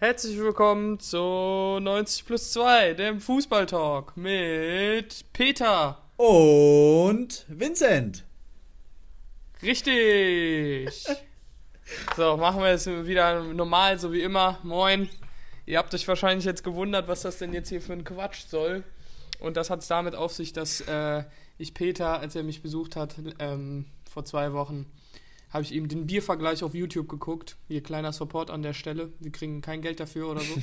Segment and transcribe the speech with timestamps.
[0.00, 5.98] Herzlich willkommen zu 90 plus 2, dem Fußballtalk mit Peter.
[6.16, 8.22] Und Vincent.
[9.60, 11.04] Richtig.
[12.16, 14.60] so, machen wir es wieder normal, so wie immer.
[14.62, 15.08] Moin.
[15.66, 18.84] Ihr habt euch wahrscheinlich jetzt gewundert, was das denn jetzt hier für ein Quatsch soll.
[19.40, 21.24] Und das hat es damit auf sich, dass äh,
[21.58, 24.86] ich Peter, als er mich besucht hat, ähm, vor zwei Wochen,
[25.50, 27.56] habe ich ihm den Biervergleich auf YouTube geguckt.
[27.68, 29.12] Hier kleiner Support an der Stelle.
[29.18, 30.54] Wir kriegen kein Geld dafür oder so.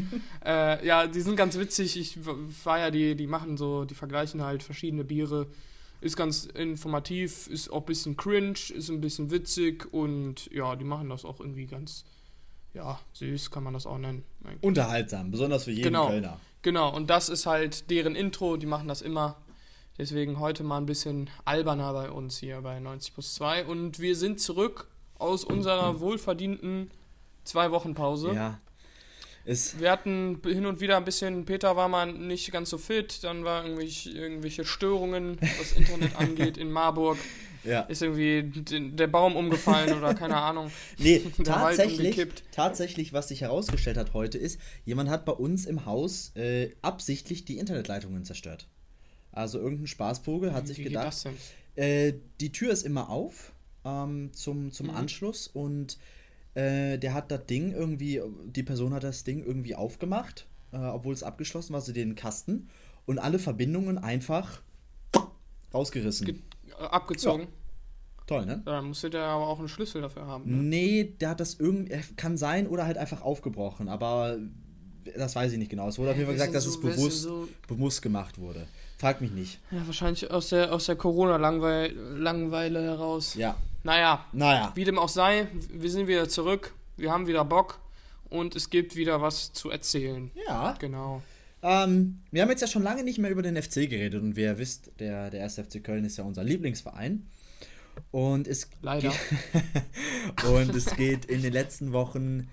[0.44, 1.98] äh, ja, die sind ganz witzig.
[1.98, 2.18] Ich
[2.64, 5.46] war ja, die, die machen so, die vergleichen halt verschiedene Biere.
[6.00, 10.84] Ist ganz informativ, ist auch ein bisschen cringe, ist ein bisschen witzig und ja, die
[10.84, 12.04] machen das auch irgendwie ganz,
[12.74, 14.22] ja, süß kann man das auch nennen.
[14.44, 14.62] Eigentlich.
[14.62, 16.38] Unterhaltsam, besonders für jeden genau, Kölner.
[16.60, 19.38] Genau, und das ist halt deren Intro, die machen das immer
[19.96, 23.66] Deswegen heute mal ein bisschen alberner bei uns hier bei 90 plus 2.
[23.66, 26.90] Und wir sind zurück aus unserer wohlverdienten
[27.44, 28.32] zwei Wochen Pause.
[28.34, 28.60] Ja.
[29.46, 33.22] Es wir hatten hin und wieder ein bisschen, Peter war mal nicht ganz so fit,
[33.22, 37.18] dann war irgendwelche, irgendwelche Störungen, was Internet angeht in Marburg.
[37.62, 37.80] Ja.
[37.82, 38.42] Ist irgendwie
[38.90, 40.70] der Baum umgefallen oder keine Ahnung.
[40.98, 46.32] Nee, tatsächlich, tatsächlich, was sich herausgestellt hat heute, ist, jemand hat bei uns im Haus
[46.36, 48.66] äh, absichtlich die Internetleitungen zerstört.
[49.34, 51.26] Also irgendein Spaßvogel hat sich Wie gedacht,
[51.74, 53.52] äh, die Tür ist immer auf
[53.84, 54.94] ähm, zum, zum mhm.
[54.94, 55.98] Anschluss und
[56.54, 61.14] äh, der hat das Ding irgendwie, die Person hat das Ding irgendwie aufgemacht, äh, obwohl
[61.14, 62.68] es abgeschlossen war, so den Kasten
[63.06, 64.62] und alle Verbindungen einfach
[65.72, 66.26] rausgerissen.
[66.26, 66.36] Ge
[66.78, 67.42] äh, abgezogen.
[67.42, 67.48] Ja.
[68.26, 68.62] Toll, ne?
[68.64, 70.50] Da musste der aber auch einen Schlüssel dafür haben.
[70.50, 70.62] Ne?
[70.62, 74.38] Nee, der hat das irgendwie, kann sein oder halt einfach aufgebrochen, aber
[75.16, 75.88] das weiß ich nicht genau.
[75.88, 78.66] Es wurde auf jeden Fall gesagt, dass so, es bewusst, so bewusst gemacht wurde.
[78.98, 79.60] Frag mich nicht.
[79.70, 83.34] Ja, wahrscheinlich aus der, aus der Corona-Langeweile heraus.
[83.34, 83.56] Ja.
[83.82, 84.24] Naja.
[84.32, 84.72] Naja.
[84.74, 86.74] Wie dem auch sei, wir sind wieder zurück.
[86.96, 87.80] Wir haben wieder Bock.
[88.30, 90.30] Und es gibt wieder was zu erzählen.
[90.46, 90.74] Ja.
[90.78, 91.22] Genau.
[91.62, 94.22] Ähm, wir haben jetzt ja schon lange nicht mehr über den FC geredet.
[94.22, 95.56] Und wie ihr wisst, der, der 1.
[95.56, 97.26] FC Köln ist ja unser Lieblingsverein.
[98.10, 99.12] Und es Leider.
[100.50, 102.48] und es geht in den letzten Wochen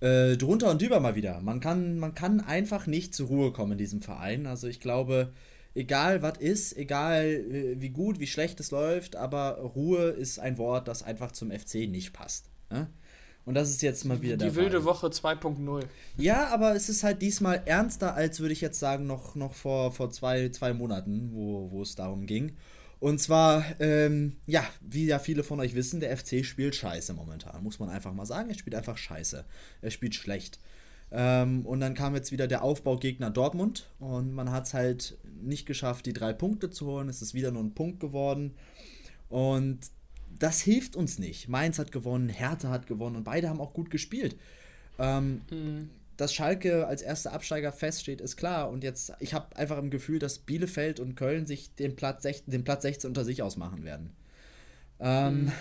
[0.00, 1.40] äh, drunter und drüber mal wieder.
[1.40, 4.46] Man kann, man kann einfach nicht zur Ruhe kommen in diesem Verein.
[4.46, 5.32] Also ich glaube,
[5.74, 10.58] egal was ist, egal äh, wie gut, wie schlecht es läuft, aber Ruhe ist ein
[10.58, 12.50] Wort, das einfach zum FC nicht passt.
[12.70, 12.88] Ne?
[13.44, 15.84] Und das ist jetzt mal wieder Die wilde Woche 2.0.
[16.16, 19.90] Ja, aber es ist halt diesmal ernster, als würde ich jetzt sagen, noch, noch vor,
[19.92, 22.56] vor zwei, zwei Monaten, wo, wo es darum ging.
[23.00, 27.64] Und zwar, ähm, ja, wie ja viele von euch wissen, der FC spielt scheiße momentan,
[27.64, 28.48] muss man einfach mal sagen.
[28.48, 29.44] Er spielt einfach scheiße.
[29.80, 30.60] Er spielt schlecht.
[31.14, 35.66] Ähm, und dann kam jetzt wieder der Aufbaugegner Dortmund und man hat es halt nicht
[35.66, 37.08] geschafft, die drei Punkte zu holen.
[37.10, 38.54] Es ist wieder nur ein Punkt geworden.
[39.28, 39.78] Und
[40.38, 41.48] das hilft uns nicht.
[41.48, 44.36] Mainz hat gewonnen, Hertha hat gewonnen und beide haben auch gut gespielt.
[44.98, 45.90] Ähm, mhm.
[46.16, 48.70] Dass Schalke als erster Absteiger feststeht, ist klar.
[48.70, 52.50] Und jetzt, ich habe einfach im Gefühl, dass Bielefeld und Köln sich den Platz, 16,
[52.50, 54.12] den Platz 16 unter sich ausmachen werden.
[55.00, 55.52] Ähm, mhm.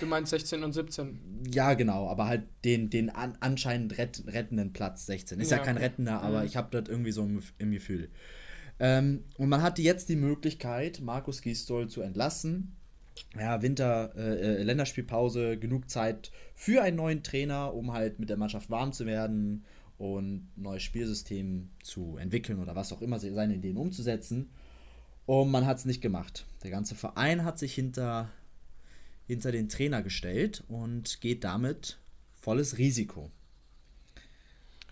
[0.00, 1.44] Du meinst 16 und 17?
[1.52, 5.38] Ja, genau, aber halt den, den an, anscheinend rett, rettenden Platz 16.
[5.40, 6.46] Ist ja, ja kein rettender, aber mhm.
[6.46, 8.08] ich habe das irgendwie so im, im Gefühl.
[8.78, 12.76] Ähm, und man hatte jetzt die Möglichkeit, Markus Gisdol zu entlassen.
[13.38, 18.38] Ja, Winter, äh, äh, Länderspielpause, genug Zeit für einen neuen Trainer, um halt mit der
[18.38, 19.64] Mannschaft warm zu werden
[19.98, 24.50] und ein neues Spielsystem zu entwickeln oder was auch immer seine Ideen umzusetzen.
[25.26, 26.46] Und man hat es nicht gemacht.
[26.64, 28.30] Der ganze Verein hat sich hinter
[29.30, 31.98] hinter den Trainer gestellt und geht damit
[32.40, 33.30] volles Risiko.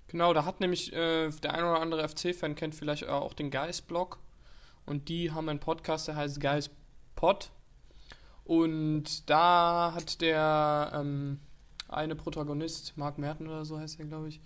[0.06, 4.20] Genau, da hat nämlich äh, der ein oder andere FC-Fan kennt vielleicht auch den Geist-Blog
[4.86, 6.70] und die haben einen Podcast, der heißt Geist
[7.16, 7.50] Pod
[8.44, 11.40] und da hat der ähm,
[11.88, 14.40] eine Protagonist, Marc Merten oder so heißt er, glaube ich,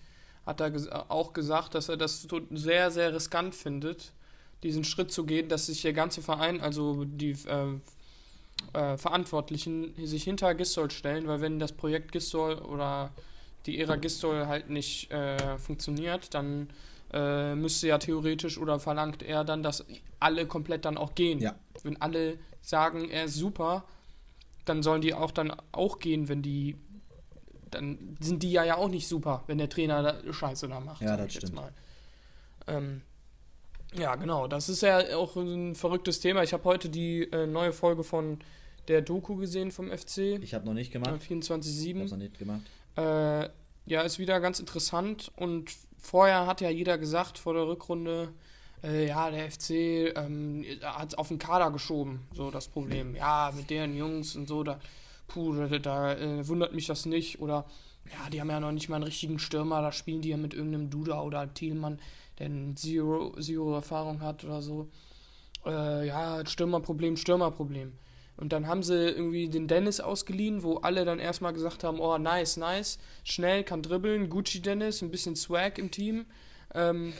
[0.46, 4.14] hat da ges auch gesagt, dass er das sehr, sehr riskant findet,
[4.62, 7.78] diesen Schritt zu gehen, dass sich der ganze Verein, also die äh,
[8.72, 13.10] äh, Verantwortlichen sich hinter Gistol stellen, weil wenn das Projekt Gistol oder
[13.66, 16.68] die Ära Gistol halt nicht äh, funktioniert, dann
[17.12, 19.84] äh, müsste ja theoretisch oder verlangt er dann, dass
[20.18, 21.38] alle komplett dann auch gehen.
[21.38, 21.54] Ja.
[21.82, 23.84] Wenn alle sagen, er ist super,
[24.64, 26.76] dann sollen die auch dann auch gehen, wenn die
[27.70, 31.00] dann sind die ja ja auch nicht super, wenn der Trainer da Scheiße da macht.
[31.00, 31.58] Ja, das stimmt.
[32.66, 33.00] Ähm,
[33.94, 34.46] ja, genau.
[34.48, 36.42] Das ist ja auch ein verrücktes Thema.
[36.42, 38.38] Ich habe heute die äh, neue Folge von
[38.88, 40.38] der Doku gesehen vom FC.
[40.42, 41.20] Ich habe noch nicht gemacht.
[41.22, 41.88] 24-7.
[41.88, 42.62] Ich habe noch nicht gemacht.
[42.96, 43.48] Äh,
[43.86, 45.30] ja, ist wieder ganz interessant.
[45.36, 48.32] Und vorher hat ja jeder gesagt, vor der Rückrunde,
[48.82, 49.70] äh, ja, der FC
[50.16, 53.14] ähm, hat es auf den Kader geschoben, so das Problem.
[53.14, 54.80] Ja, mit deren Jungs und so, da,
[55.28, 57.40] puh, da, da äh, wundert mich das nicht.
[57.40, 57.64] Oder
[58.12, 60.54] Ja, die haben ja noch nicht mal einen richtigen Stürmer, da spielen die ja mit
[60.54, 62.00] irgendeinem Duda oder Thielmann,
[62.42, 64.88] der Zero, Zero Erfahrung hat oder so.
[65.64, 67.92] Äh, ja, Stürmerproblem, Stürmerproblem.
[68.36, 72.18] Und dann haben sie irgendwie den Dennis ausgeliehen, wo alle dann erstmal gesagt haben, oh,
[72.18, 76.26] nice, nice, schnell, kann dribbeln, Gucci Dennis, ein bisschen Swag im Team.
[76.74, 77.12] Ähm,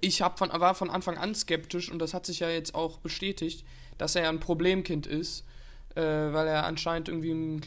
[0.00, 2.98] ich hab von, war von Anfang an skeptisch und das hat sich ja jetzt auch
[2.98, 3.64] bestätigt,
[3.98, 5.44] dass er ein Problemkind ist,
[5.94, 7.60] äh, weil er anscheinend irgendwie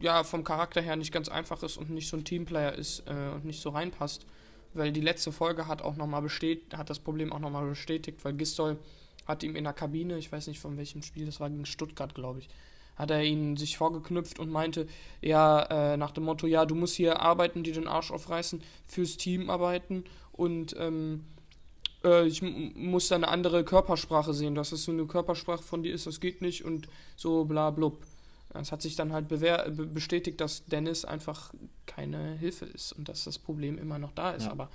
[0.00, 3.34] ja, vom Charakter her nicht ganz einfach ist und nicht so ein Teamplayer ist äh,
[3.34, 4.26] und nicht so reinpasst.
[4.74, 8.34] Weil die letzte Folge hat auch nochmal bestätigt, hat das Problem auch nochmal bestätigt, weil
[8.34, 8.78] Gistol
[9.26, 12.14] hat ihm in der Kabine, ich weiß nicht von welchem Spiel, das war gegen Stuttgart,
[12.14, 12.48] glaube ich,
[12.96, 14.86] hat er ihn sich vorgeknüpft und meinte,
[15.20, 15.62] ja,
[15.92, 19.50] äh, nach dem Motto, ja, du musst hier arbeiten, die den Arsch aufreißen, fürs Team
[19.50, 21.24] arbeiten und ähm,
[22.04, 25.94] äh, ich muss da eine andere Körpersprache sehen, dass es so eine Körpersprache von dir
[25.94, 27.98] ist, das geht nicht und so bla blub.
[28.54, 31.52] Es hat sich dann halt bestätigt, dass Dennis einfach
[31.86, 34.44] keine Hilfe ist und dass das Problem immer noch da ist.
[34.44, 34.52] Ja.
[34.52, 34.70] Aber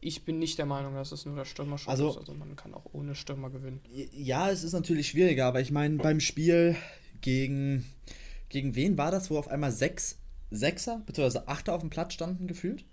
[0.00, 2.18] ich bin nicht der Meinung, dass es nur der Stürmer schon also, ist.
[2.18, 3.80] Also man kann auch ohne Stürmer gewinnen.
[4.12, 6.76] Ja, es ist natürlich schwieriger, aber ich meine, beim Spiel
[7.20, 7.86] gegen,
[8.48, 10.18] gegen wen war das, wo auf einmal sechs
[10.50, 11.40] Sechser bzw.
[11.46, 12.84] Achter auf dem Platz standen gefühlt?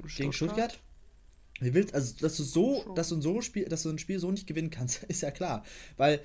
[0.00, 0.16] Stuttgart?
[0.16, 0.80] Gegen Stuttgart?
[1.60, 4.30] Wie willst, also, dass du so, dass du, so Spiel, dass du ein Spiel so
[4.30, 5.64] nicht gewinnen kannst, ist ja klar.
[5.96, 6.20] Weil,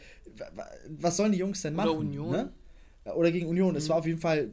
[0.89, 1.89] was sollen die Jungs denn machen?
[1.89, 2.31] Oder Union.
[2.31, 2.53] Ne?
[3.05, 3.71] Oder gegen Union.
[3.71, 3.77] Mhm.
[3.77, 4.51] Es war auf jeden Fall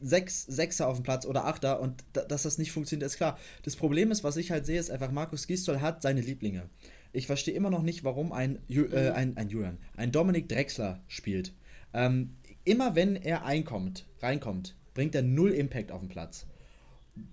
[0.00, 3.38] sechs Sechser auf dem Platz oder Achter und da, dass das nicht funktioniert, ist klar.
[3.62, 6.68] Das Problem ist, was ich halt sehe, ist einfach, Markus Gistol hat seine Lieblinge.
[7.12, 8.94] Ich verstehe immer noch nicht, warum ein, äh, mhm.
[9.14, 11.52] ein, ein Julian, ein Dominik Drexler spielt.
[11.92, 16.46] Ähm, immer wenn er einkommt, reinkommt, bringt er null Impact auf den Platz.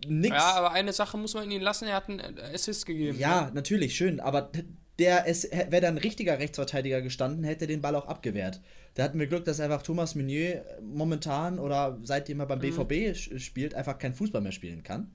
[0.07, 0.35] Nix.
[0.35, 3.17] Ja, aber eine Sache muss man ihn lassen, er hat einen Assist gegeben.
[3.17, 3.51] Ja, ne?
[3.53, 4.51] natürlich, schön, aber
[4.99, 8.61] der wäre dann ein richtiger Rechtsverteidiger gestanden, hätte den Ball auch abgewehrt.
[8.97, 13.38] Da hatten wir Glück, dass einfach Thomas Meunier momentan oder seitdem er beim BVB mhm.
[13.38, 15.11] spielt, einfach kein Fußball mehr spielen kann.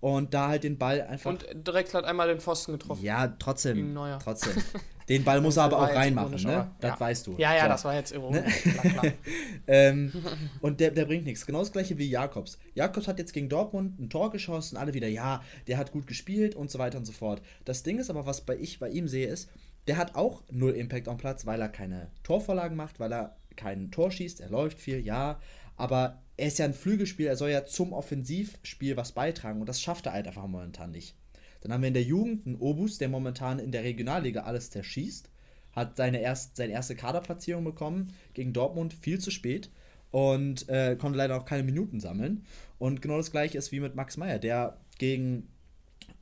[0.00, 1.30] Und da halt den Ball einfach.
[1.30, 3.04] Und direkt hat einmal den Pfosten getroffen.
[3.04, 3.96] Ja, trotzdem.
[4.20, 4.60] Trotzdem.
[5.08, 6.70] Den Ball muss er aber auch reinmachen, ne?
[6.80, 7.00] Das ja.
[7.00, 7.34] weißt du.
[7.36, 7.68] Ja, ja, so.
[7.68, 8.64] das war jetzt ironisch.
[8.64, 9.14] Ne?
[9.68, 10.12] Ähm,
[10.60, 11.46] und der, der bringt nichts.
[11.46, 12.58] Genau das gleiche wie Jakobs.
[12.74, 16.56] Jakobs hat jetzt gegen Dortmund ein Tor geschossen, alle wieder, ja, der hat gut gespielt
[16.56, 17.42] und so weiter und so fort.
[17.64, 19.50] Das Ding ist aber, was bei ich bei ihm sehe, ist,
[19.86, 23.90] der hat auch null Impact am Platz, weil er keine Torvorlagen macht, weil er kein
[23.90, 25.40] Tor schießt, er läuft viel, ja,
[25.76, 29.60] aber er ist ja ein Flügelspieler, er soll ja zum Offensivspiel was beitragen.
[29.60, 31.14] Und das schafft er halt einfach momentan nicht.
[31.60, 35.30] Dann haben wir in der Jugend einen Obus, der momentan in der Regionalliga alles zerschießt,
[35.72, 39.70] hat seine, erst, seine erste Kaderplatzierung bekommen gegen Dortmund viel zu spät
[40.10, 42.44] und äh, konnte leider auch keine Minuten sammeln.
[42.78, 45.48] Und genau das gleiche ist wie mit Max Meyer, der gegen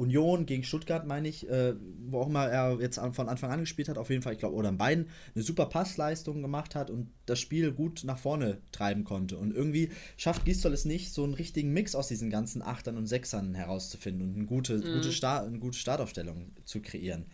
[0.00, 1.74] Union gegen Stuttgart, meine ich, äh,
[2.06, 4.56] wo auch immer er jetzt von Anfang an gespielt hat, auf jeden Fall, ich glaube,
[4.56, 9.04] oder in beiden, eine super Passleistung gemacht hat und das Spiel gut nach vorne treiben
[9.04, 9.36] konnte.
[9.36, 13.06] Und irgendwie schafft Gistol es nicht, so einen richtigen Mix aus diesen ganzen Achtern und
[13.06, 14.94] Sechsern herauszufinden und eine gute, mhm.
[14.94, 17.26] gute, Start, eine gute Startaufstellung zu kreieren.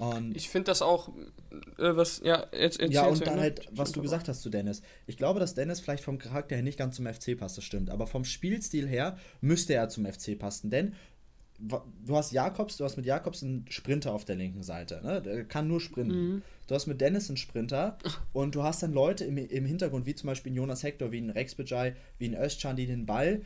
[0.00, 1.10] Und ich finde das auch,
[1.76, 4.80] äh, was, ja, jetzt Ja, und dann halt, was du gesagt hast zu Dennis.
[5.06, 7.90] Ich glaube, dass Dennis vielleicht vom Charakter her nicht ganz zum FC passt, das stimmt.
[7.90, 10.70] Aber vom Spielstil her müsste er zum FC passen.
[10.70, 10.94] Denn
[11.60, 15.20] du hast Jakobs, du hast mit Jakobs einen Sprinter auf der linken Seite, ne?
[15.20, 16.34] Der kann nur sprinten.
[16.34, 16.42] Mhm.
[16.66, 17.98] Du hast mit Dennis einen Sprinter
[18.32, 21.30] und du hast dann Leute im, im Hintergrund, wie zum Beispiel Jonas Hector, wie ein
[21.30, 23.42] Rex Bejai, wie ein Özcan, die den Ball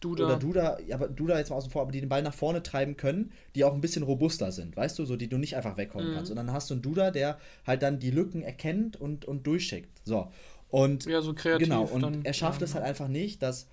[0.00, 0.24] Duda.
[0.24, 2.62] oder Duda, ja, aber Duda jetzt mal außen vor, aber die den Ball nach vorne
[2.62, 5.76] treiben können, die auch ein bisschen robuster sind, weißt du, so die du nicht einfach
[5.76, 6.14] wegkommen mhm.
[6.14, 6.30] kannst.
[6.30, 10.00] Und dann hast du einen Duda, der halt dann die Lücken erkennt und, und durchschickt.
[10.04, 10.28] So.
[10.68, 11.66] Und ja, so kreativ.
[11.66, 13.68] Genau, und dann, er schafft ja, es halt einfach nicht, dass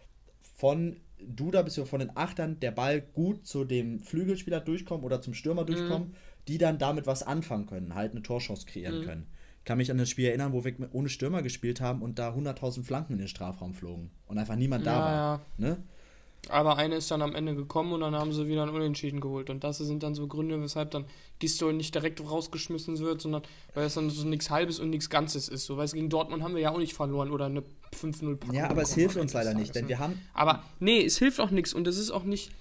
[0.58, 1.86] von Duda bzw.
[1.86, 5.68] von den Achtern der Ball gut zu dem Flügelspieler durchkommt oder zum Stürmer mhm.
[5.68, 6.16] durchkommt,
[6.48, 9.06] die dann damit was anfangen können, halt eine Torchance kreieren mhm.
[9.06, 9.28] können.
[9.60, 12.34] Ich kann mich an das Spiel erinnern, wo wir ohne Stürmer gespielt haben und da
[12.34, 15.14] 100.000 Flanken in den Strafraum flogen und einfach niemand da ja, war.
[15.14, 15.46] Ja.
[15.58, 15.78] Ne?
[16.50, 19.50] Aber eine ist dann am Ende gekommen und dann haben sie wieder ein Unentschieden geholt.
[19.50, 21.06] Und das sind dann so Gründe, weshalb dann
[21.40, 25.50] Gistol nicht direkt rausgeschmissen wird, sondern weil es dann so nichts Halbes und nichts Ganzes
[25.50, 25.66] ist.
[25.66, 27.64] So, weil es gegen Dortmund haben wir ja auch nicht verloren oder eine
[27.96, 30.22] 5-0 Ja, aber es hilft uns leider nicht, denn wir haben.
[30.34, 32.52] Aber nee, es hilft auch nichts und es ist auch nicht.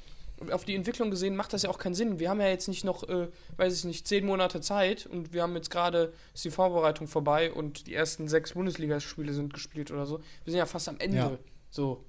[0.50, 2.18] Auf die Entwicklung gesehen macht das ja auch keinen Sinn.
[2.18, 5.42] Wir haben ja jetzt nicht noch, äh, weiß ich nicht, zehn Monate Zeit und wir
[5.42, 10.04] haben jetzt gerade, ist die Vorbereitung vorbei und die ersten sechs Bundesligaspiele sind gespielt oder
[10.04, 10.18] so.
[10.44, 11.16] Wir sind ja fast am Ende.
[11.16, 11.38] Ja.
[11.70, 12.04] So.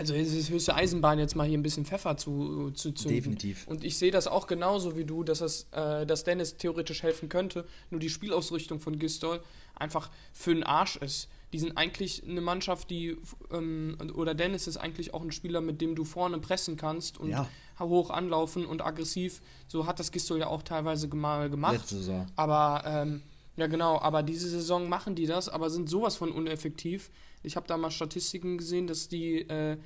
[0.00, 3.16] Also es ist höchste Eisenbahn, jetzt mal hier ein bisschen Pfeffer zu, zu zünden.
[3.16, 3.66] Definitiv.
[3.66, 7.28] Und ich sehe das auch genauso wie du, dass, es, äh, dass Dennis theoretisch helfen
[7.28, 9.42] könnte, nur die Spielausrichtung von Gistol
[9.74, 11.28] einfach für den Arsch ist.
[11.52, 13.18] Die sind eigentlich eine Mannschaft, die,
[13.52, 17.28] ähm, oder Dennis ist eigentlich auch ein Spieler, mit dem du vorne pressen kannst und
[17.28, 17.46] ja.
[17.78, 19.42] hoch anlaufen und aggressiv.
[19.68, 21.74] So hat das Gistol ja auch teilweise mal gemacht.
[21.74, 22.26] Letzte Saison.
[22.36, 23.20] Aber ähm,
[23.56, 27.10] Ja, genau, aber diese Saison machen die das, aber sind sowas von uneffektiv.
[27.42, 29.78] Ich habe da mal Statistiken gesehen, dass die äh,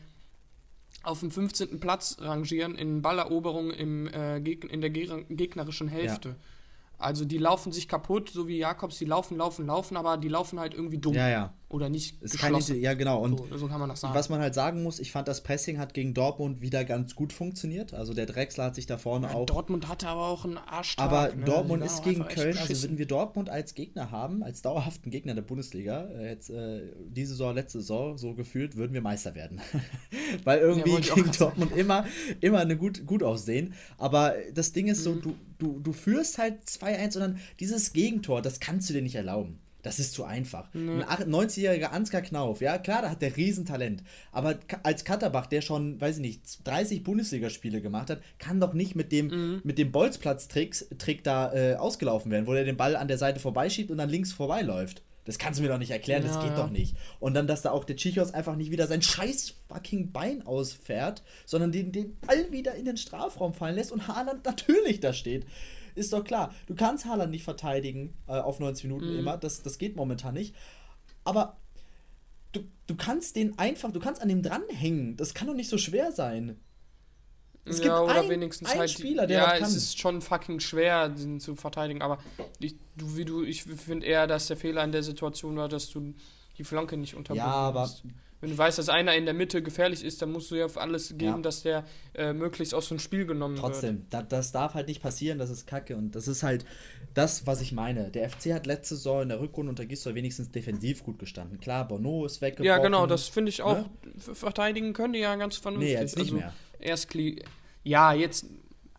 [1.02, 1.80] auf dem 15.
[1.80, 6.30] Platz rangieren in Balleroberung im, äh, in der gegnerischen Hälfte.
[6.30, 6.34] Ja.
[6.98, 10.60] Also die laufen sich kaputt, so wie Jakobs, die laufen, laufen, laufen, aber die laufen
[10.60, 11.14] halt irgendwie dumm.
[11.14, 11.54] Ja, ja.
[11.74, 12.80] Oder nicht ist geschlossen.
[12.80, 13.20] ja, genau.
[13.20, 14.14] Und so, so, kann man das sagen.
[14.14, 17.32] Was man halt sagen muss, ich fand, das Pressing hat gegen Dortmund wieder ganz gut
[17.32, 17.92] funktioniert.
[17.94, 19.46] Also der Drexler hat sich da vorne ja, auch...
[19.46, 21.04] Dortmund hatte aber auch einen Arschtag.
[21.04, 21.44] Aber ne?
[21.44, 25.42] Dortmund ist gegen Köln, also wenn wir Dortmund als Gegner haben, als dauerhaften Gegner der
[25.42, 29.60] Bundesliga, äh, jetzt äh, diese Saison, letzte Saison, so gefühlt, würden wir Meister werden.
[30.44, 32.06] Weil irgendwie ja, gegen Dortmund immer,
[32.40, 33.74] immer eine gut, gut aussehen.
[33.98, 35.02] Aber das Ding ist mhm.
[35.02, 39.02] so, du, du, du führst halt 2-1 und dann dieses Gegentor, das kannst du dir
[39.02, 39.58] nicht erlauben.
[39.84, 40.72] Das ist zu einfach.
[40.72, 41.04] Mhm.
[41.06, 44.02] Ein 90-jähriger Ansgar Knauf, ja klar, da hat der Riesentalent.
[44.32, 48.96] Aber als Katterbach, der schon, weiß ich nicht, 30 Bundesligaspiele gemacht hat, kann doch nicht
[48.96, 49.60] mit dem, mhm.
[49.62, 53.90] mit dem Bolzplatz-Trick da äh, ausgelaufen werden, wo er den Ball an der Seite vorbeischiebt
[53.90, 55.02] und dann links vorbeiläuft.
[55.26, 56.28] Das kannst du mir doch nicht erklären, ja.
[56.28, 56.96] das geht doch nicht.
[57.20, 61.22] Und dann, dass da auch der Chichos einfach nicht wieder sein scheiß fucking Bein ausfährt,
[61.44, 65.46] sondern den, den Ball wieder in den Strafraum fallen lässt und Haaland natürlich da steht.
[65.94, 66.54] Ist doch klar.
[66.66, 69.18] Du kannst Haaland nicht verteidigen äh, auf 90 Minuten mhm.
[69.18, 69.36] immer.
[69.36, 70.54] Das, das geht momentan nicht.
[71.24, 71.56] Aber
[72.52, 75.16] du, du kannst den einfach, du kannst an dem dranhängen.
[75.16, 76.58] Das kann doch nicht so schwer sein.
[77.66, 80.60] Es ja, gibt oder ein, wenigstens einen halt, Spieler, der Ja, es ist schon fucking
[80.60, 82.18] schwer, den zu verteidigen, aber
[82.58, 85.88] ich, du, wie du, ich finde eher, dass der Fehler in der Situation war, dass
[85.88, 86.14] du
[86.58, 88.04] die Flanke nicht unterbunden Ja, aber hast
[88.44, 90.76] wenn du weißt, dass einer in der Mitte gefährlich ist, dann musst du ja auf
[90.76, 91.38] alles geben, ja.
[91.38, 91.84] dass der
[92.14, 94.10] äh, möglichst aus dem Spiel genommen Trotzdem, wird.
[94.10, 96.66] Trotzdem, das darf halt nicht passieren, das ist kacke und das ist halt
[97.14, 98.10] das, was ich meine.
[98.10, 101.58] Der FC hat letzte Saison in der Rückrunde unter Gisdol wenigstens defensiv gut gestanden.
[101.58, 102.66] Klar, Bono ist weggebrochen.
[102.66, 103.78] Ja, genau, das finde ich auch.
[103.78, 103.90] Ne?
[104.34, 105.94] Verteidigen können die ja ganz vernünftig.
[105.94, 106.52] Nee, jetzt nicht also, mehr.
[106.80, 107.08] Erst,
[107.82, 108.44] ja, jetzt.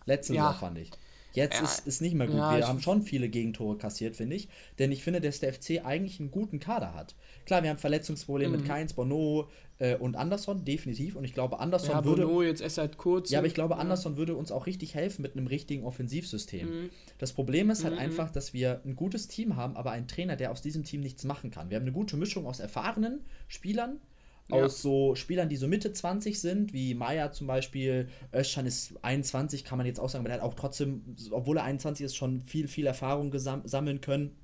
[0.07, 0.47] Letzte ja.
[0.47, 0.89] Saison fand ich.
[1.35, 2.37] Jetzt ja, ist es nicht mehr gut.
[2.37, 4.47] Ja, wir haben schon viele Gegentore kassiert, finde ich.
[4.79, 7.13] Denn ich finde, dass der FC eigentlich einen guten Kader hat.
[7.45, 8.57] Klar, wir haben Verletzungsprobleme mhm.
[8.57, 9.49] mit Keins, Bono
[9.79, 11.15] äh, und Anderson, definitiv.
[11.15, 12.25] Und ich glaube, Anderson ja, würde.
[12.25, 13.29] Bono jetzt erst seit kurz.
[13.29, 16.67] Ja, aber ich glaube, Anderson würde uns auch richtig helfen mit einem richtigen Offensivsystem.
[16.67, 16.89] Mhm.
[17.17, 17.99] Das Problem ist halt mhm.
[17.99, 21.23] einfach, dass wir ein gutes Team haben, aber einen Trainer, der aus diesem Team nichts
[21.23, 21.69] machen kann.
[21.69, 23.99] Wir haben eine gute Mischung aus erfahrenen Spielern
[24.49, 24.57] ja.
[24.57, 28.07] aus so Spielern, die so Mitte 20 sind, wie Maya zum Beispiel.
[28.33, 31.63] Özcan ist 21, kann man jetzt auch sagen, aber er hat auch trotzdem, obwohl er
[31.63, 34.35] 21 ist, schon viel, viel Erfahrung sammeln können.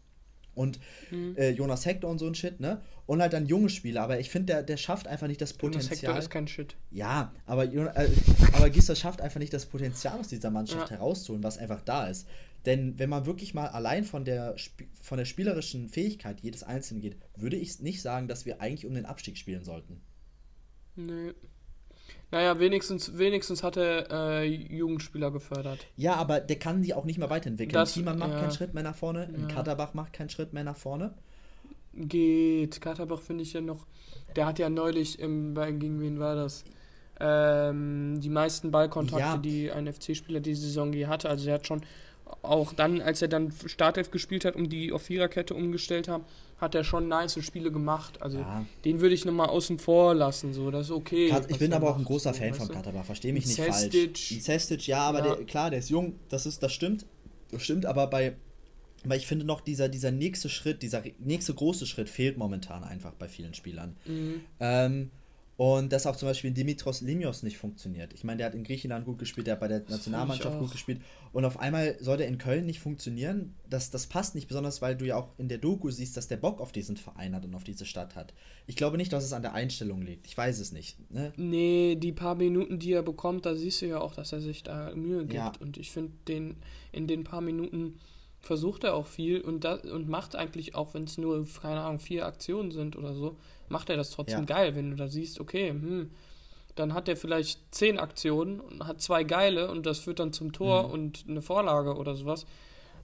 [0.54, 0.80] Und
[1.12, 1.36] mhm.
[1.38, 2.82] äh, Jonas Hector und so ein Shit, ne?
[3.06, 5.84] Und halt dann junge Spieler, aber ich finde, der, der schafft einfach nicht das Potenzial.
[5.84, 6.76] Jonas Hector ist kein Shit.
[6.92, 8.10] Ja, aber, äh,
[8.54, 10.98] aber Gisser schafft einfach nicht das Potenzial aus dieser Mannschaft ja.
[10.98, 12.28] herauszuholen, was einfach da ist.
[12.66, 14.56] Denn wenn man wirklich mal allein von der,
[15.02, 18.94] von der spielerischen Fähigkeit jedes Einzelnen geht, würde ich nicht sagen, dass wir eigentlich um
[18.94, 20.02] den Abstieg spielen sollten.
[20.96, 21.34] Nee.
[22.32, 25.86] Naja, wenigstens, wenigstens hat er äh, Jugendspieler gefördert.
[25.98, 27.74] Ja, aber der kann die auch nicht mehr weiterentwickeln.
[27.74, 28.40] Das, Thiemann macht ja.
[28.40, 29.48] keinen Schritt mehr nach vorne, ja.
[29.48, 31.14] Katterbach macht keinen Schritt mehr nach vorne.
[31.94, 32.80] Geht.
[32.80, 33.86] Katterbach finde ich ja noch.
[34.38, 36.64] Der hat ja neulich im, gegen wen war das?
[37.20, 39.38] Ähm, die meisten Ballkontakte, ja.
[39.38, 41.30] die ein FC-Spieler diese Saison je hatte.
[41.30, 41.82] Also er hat schon
[42.42, 46.26] auch dann, als er dann Startelf gespielt hat und die auf Viererkette umgestellt haben,
[46.58, 48.22] hat er schon nice Spiele gemacht.
[48.22, 48.66] Also ja.
[48.86, 51.30] den würde ich nochmal außen vor lassen, so, das ist okay.
[51.30, 54.18] Kat ich bin aber auch ein großer Fan von Kataba, verstehe mich nicht Cestic.
[54.18, 54.42] falsch.
[54.42, 55.36] Cestic, ja, aber ja.
[55.36, 57.06] Der, klar, der ist jung, das ist, das stimmt.
[57.52, 58.36] Das stimmt, aber bei,
[59.04, 63.14] weil ich finde noch, dieser, dieser nächste Schritt, dieser nächste große Schritt fehlt momentan einfach
[63.14, 63.98] bei vielen Spielern.
[64.06, 64.42] Mhm.
[64.60, 65.12] Ähm,
[65.62, 68.16] und dass auch zum Beispiel Dimitros Limios nicht funktioniert.
[68.16, 71.02] Ich meine, der hat in Griechenland gut gespielt, der hat bei der Nationalmannschaft gut gespielt.
[71.34, 73.54] Und auf einmal soll der in Köln nicht funktionieren.
[73.70, 76.38] Das, das passt nicht, besonders weil du ja auch in der Doku siehst, dass der
[76.38, 78.34] Bock auf diesen Verein hat und auf diese Stadt hat.
[78.66, 80.26] Ich glaube nicht, dass es an der Einstellung liegt.
[80.26, 80.98] Ich weiß es nicht.
[81.12, 81.32] Ne?
[81.38, 84.64] Nee, die paar Minuten, die er bekommt, da siehst du ja auch, dass er sich
[84.64, 85.34] da Mühe gibt.
[85.34, 85.54] Ja.
[85.60, 86.56] Und ich finde, den
[86.92, 88.00] in den paar Minuten
[88.42, 92.00] versucht er auch viel und, das, und macht eigentlich auch, wenn es nur, keine Ahnung,
[92.00, 93.38] vier Aktionen sind oder so,
[93.70, 94.46] macht er das trotzdem ja.
[94.46, 96.10] geil, wenn du da siehst, okay, hm,
[96.76, 100.54] dann hat er vielleicht zehn Aktionen und hat zwei geile und das führt dann zum
[100.54, 100.94] Tor mhm.
[100.94, 102.46] und eine Vorlage oder sowas.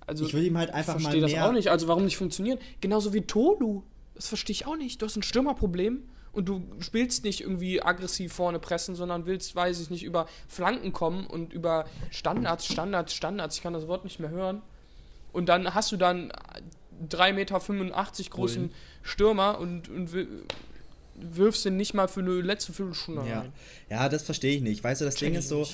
[0.05, 1.69] Also, ich will ihm halt einfach ich verstehe das auch nicht.
[1.69, 2.59] Also warum nicht funktionieren?
[2.79, 3.83] Genauso wie Tolu.
[4.15, 5.01] Das verstehe ich auch nicht.
[5.01, 9.81] Du hast ein Stürmerproblem und du spielst nicht irgendwie aggressiv vorne pressen, sondern willst, weiß
[9.81, 13.57] ich nicht, über Flanken kommen und über Standards, Standards, Standards.
[13.57, 14.61] Ich kann das Wort nicht mehr hören.
[15.37, 16.31] Und dann hast du dann
[17.07, 17.59] 3,85 Meter
[18.31, 18.75] großen Bullen.
[19.03, 20.09] Stürmer und, und
[21.13, 23.41] wirfst ihn nicht mal für eine letzte Viertelstunde ja.
[23.41, 23.53] rein.
[23.87, 24.83] Ja, das verstehe ich nicht.
[24.83, 25.67] Weißt du, das Ding ist so,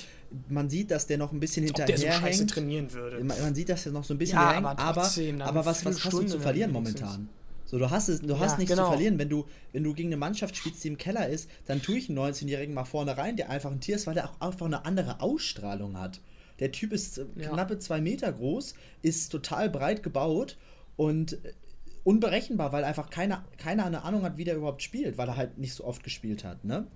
[0.50, 2.50] man sieht, dass der noch ein bisschen hinterher der so hängt.
[2.50, 3.24] trainieren würde.
[3.24, 5.82] Man sieht, dass er noch so ein bisschen ja, hängt, aber, trotzdem, aber, aber was,
[5.86, 7.30] was hast du zu verlieren momentan?
[7.64, 8.84] So, du hast, es, du hast ja, nichts genau.
[8.84, 9.18] zu verlieren.
[9.18, 12.10] Wenn du, wenn du gegen eine Mannschaft spielst, die im Keller ist, dann tue ich
[12.10, 14.84] einen 19-Jährigen mal vorne rein, der einfach ein Tier ist, weil der auch einfach eine
[14.84, 16.20] andere Ausstrahlung hat.
[16.60, 17.48] Der Typ ist ja.
[17.48, 20.56] knappe zwei Meter groß, ist total breit gebaut
[20.96, 21.52] und äh,
[22.04, 25.58] unberechenbar, weil einfach keiner, keiner eine Ahnung hat, wie der überhaupt spielt, weil er halt
[25.58, 26.86] nicht so oft gespielt hat, ne?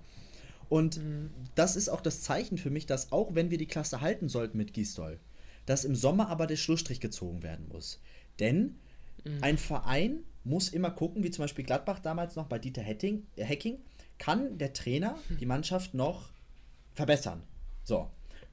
[0.69, 1.31] Und mhm.
[1.55, 4.57] das ist auch das Zeichen für mich, dass auch wenn wir die Klasse halten sollten
[4.57, 5.19] mit Gisdol,
[5.65, 7.99] dass im Sommer aber der Schlussstrich gezogen werden muss.
[8.39, 8.77] Denn
[9.25, 9.39] mhm.
[9.41, 13.45] ein Verein muss immer gucken, wie zum Beispiel Gladbach damals noch bei Dieter Hetting, äh,
[13.45, 13.79] Hacking,
[14.19, 16.29] kann der Trainer die Mannschaft noch
[16.93, 17.41] verbessern.
[17.83, 18.09] So.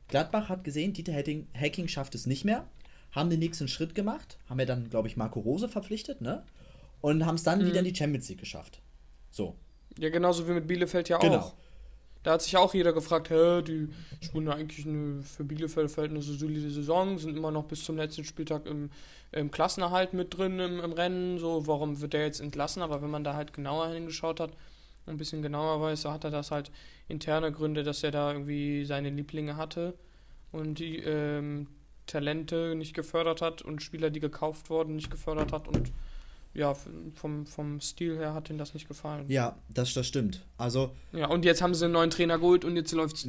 [0.09, 2.67] Gladbach hat gesehen, Dieter Hacking, Hacking schafft es nicht mehr,
[3.13, 6.45] haben den nächsten Schritt gemacht, haben ja dann, glaube ich, Marco Rose verpflichtet, ne?
[7.01, 7.67] Und haben es dann mhm.
[7.67, 8.81] wieder in die Champions League geschafft.
[9.31, 9.57] So.
[9.99, 11.39] Ja, genauso wie mit Bielefeld ja genau.
[11.39, 11.55] auch.
[12.23, 13.89] Da hat sich auch jeder gefragt, hä, die
[14.21, 18.67] spielen eigentlich eine für Bielefeld Verhältnisse solide Saison, sind immer noch bis zum letzten Spieltag
[18.67, 18.91] im,
[19.31, 22.83] im Klassenerhalt mit drin im, im Rennen, so, warum wird der jetzt entlassen?
[22.83, 24.51] Aber wenn man da halt genauer hingeschaut hat,
[25.07, 26.71] ein bisschen genauer weiß, so hat er das halt
[27.09, 29.95] interne Gründe, dass er da irgendwie seine Lieblinge hatte
[30.53, 31.69] und die ähm,
[32.07, 35.93] Talente nicht gefördert hat und Spieler, die gekauft wurden, nicht gefördert hat und
[36.55, 36.75] ja,
[37.15, 39.27] vom, vom Stil her hat ihnen das nicht gefallen.
[39.29, 40.43] Ja, das, das stimmt.
[40.57, 40.91] Also.
[41.13, 43.25] Ja, und jetzt haben sie einen neuen Trainer geholt und jetzt läuft es.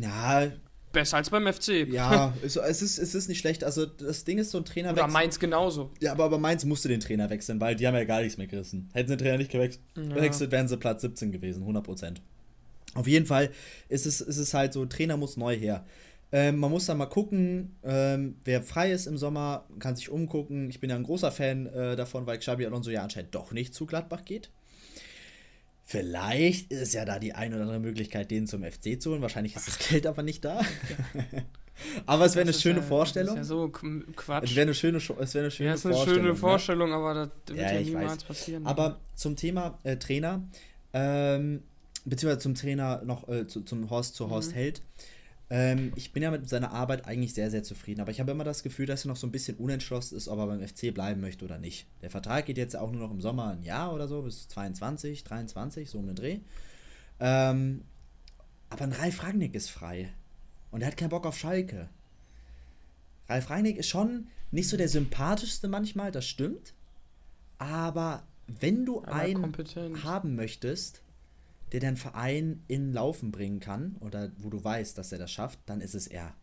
[0.97, 1.87] Besser als beim FC.
[1.91, 3.63] Ja, es, es, ist, es ist nicht schlecht.
[3.63, 4.93] Also, das Ding ist so ein Trainer.
[4.93, 5.91] Oder Mainz genauso.
[5.99, 8.47] Ja, aber, aber Mainz musste den Trainer wechseln, weil die haben ja gar nichts mehr
[8.47, 8.89] gerissen.
[8.93, 10.51] Hätten sie den Trainer nicht gewechselt, ja.
[10.51, 12.15] wären sie Platz 17 gewesen, 100%.
[12.95, 13.51] Auf jeden Fall
[13.89, 15.85] ist es, ist es halt so, Trainer muss neu her.
[16.31, 20.67] Ähm, man muss dann mal gucken, ähm, wer frei ist im Sommer, kann sich umgucken.
[20.71, 23.75] Ich bin ja ein großer Fan äh, davon, weil Xabi Alonso ja anscheinend doch nicht
[23.75, 24.49] zu Gladbach geht.
[25.89, 29.21] Vielleicht ist ja da die eine oder andere Möglichkeit, den zum FC zu holen.
[29.21, 30.59] Wahrscheinlich ist das Geld aber nicht da.
[32.05, 33.37] aber es wäre eine schöne ja, Vorstellung.
[33.37, 34.43] Das ist ja so Quatsch.
[34.43, 36.23] Es wäre eine schöne, es wär eine schöne ja, es ist eine Vorstellung.
[36.23, 36.95] schöne Vorstellung, ne?
[36.95, 38.23] aber das wird ja, ja niemals weiß.
[38.25, 38.67] passieren.
[38.67, 40.43] Aber zum Thema äh, Trainer,
[40.91, 41.63] ähm,
[42.03, 44.55] beziehungsweise zum Trainer noch, äh, zu, zum Horst, zu Horst mhm.
[44.55, 44.81] Held.
[45.49, 48.43] Ähm, ich bin ja mit seiner Arbeit eigentlich sehr, sehr zufrieden, aber ich habe immer
[48.43, 51.21] das Gefühl, dass er noch so ein bisschen unentschlossen ist, ob er beim FC bleiben
[51.21, 51.87] möchte oder nicht.
[52.01, 55.23] Der Vertrag geht jetzt auch nur noch im Sommer ein Jahr oder so, bis 22,
[55.23, 56.39] 23, so um den Dreh.
[57.19, 57.83] Ähm,
[58.69, 60.09] aber ein Ralf Ragnick ist frei.
[60.71, 61.87] Und er hat keinen Bock auf Schalke.
[63.29, 66.73] Ralf Ragnick ist schon nicht so der sympathischste manchmal, das stimmt.
[67.57, 70.03] Aber wenn du aber einen kompetent.
[70.03, 71.01] haben möchtest,
[71.71, 75.59] der deinen Verein in Laufen bringen kann oder wo du weißt, dass er das schafft,
[75.65, 76.33] dann ist es er.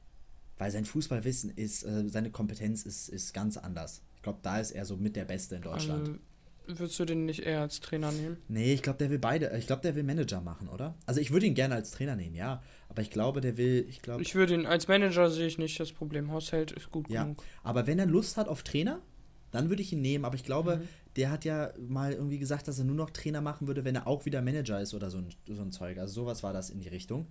[0.59, 4.03] Weil sein Fußballwissen ist, äh, seine Kompetenz ist, ist ganz anders.
[4.17, 6.09] Ich glaube, da ist er so mit der Beste in Deutschland.
[6.09, 8.37] Also, würdest du den nicht eher als Trainer nehmen?
[8.49, 9.55] Nee, ich glaube, der will beide.
[9.59, 10.95] Ich glaube, der will Manager machen, oder?
[11.07, 12.63] Also ich würde ihn gerne als Trainer nehmen, ja.
[12.89, 14.23] Aber ich glaube, der will, ich glaube.
[14.23, 16.31] Ich würde ihn als Manager sehe ich nicht das Problem.
[16.31, 17.25] Haushalt ist gut ja.
[17.25, 17.43] genug.
[17.63, 19.03] Aber wenn er Lust hat auf Trainer,
[19.51, 20.25] dann würde ich ihn nehmen.
[20.25, 23.41] Aber ich glaube, mhm der hat ja mal irgendwie gesagt, dass er nur noch Trainer
[23.41, 25.99] machen würde, wenn er auch wieder Manager ist oder so ein, so ein Zeug.
[25.99, 27.27] Also sowas war das in die Richtung.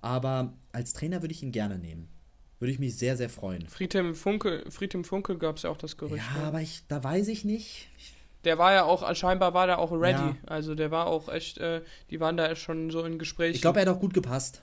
[0.00, 2.08] Aber als Trainer würde ich ihn gerne nehmen.
[2.58, 3.68] Würde ich mich sehr, sehr freuen.
[3.68, 6.24] Friedhelm Funkel, Friedhelm Funkel gab es ja auch das Gerücht.
[6.34, 6.46] Ja, ne?
[6.46, 7.88] aber ich, da weiß ich nicht.
[8.44, 10.18] Der war ja auch, scheinbar war der auch ready.
[10.18, 10.36] Ja.
[10.46, 13.54] Also der war auch echt, äh, die waren da schon so in Gesprächen.
[13.54, 14.62] Ich glaube, er hat auch gut gepasst.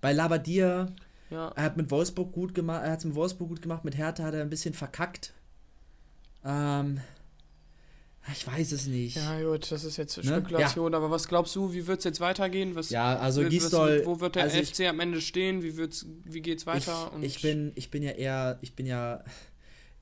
[0.00, 0.92] Bei Labadier,
[1.30, 1.48] ja.
[1.54, 4.24] er hat mit Wolfsburg gut gemacht, er hat es mit Wolfsburg gut gemacht, mit Hertha
[4.24, 5.32] hat er ein bisschen verkackt.
[6.44, 7.00] Ähm,
[8.30, 9.16] ich weiß es nicht.
[9.16, 10.96] Ja, gut, das ist jetzt Spekulation, ne?
[10.96, 10.98] ja.
[10.98, 12.76] aber was glaubst du, wie wird es jetzt weitergehen?
[12.76, 15.62] Was, ja, also Gisdol, Wo wird der also FC ich, am Ende stehen?
[15.62, 17.10] Wie, wird's, wie geht's weiter?
[17.20, 19.24] Ich, ich, bin, ich bin ja eher, ich bin ja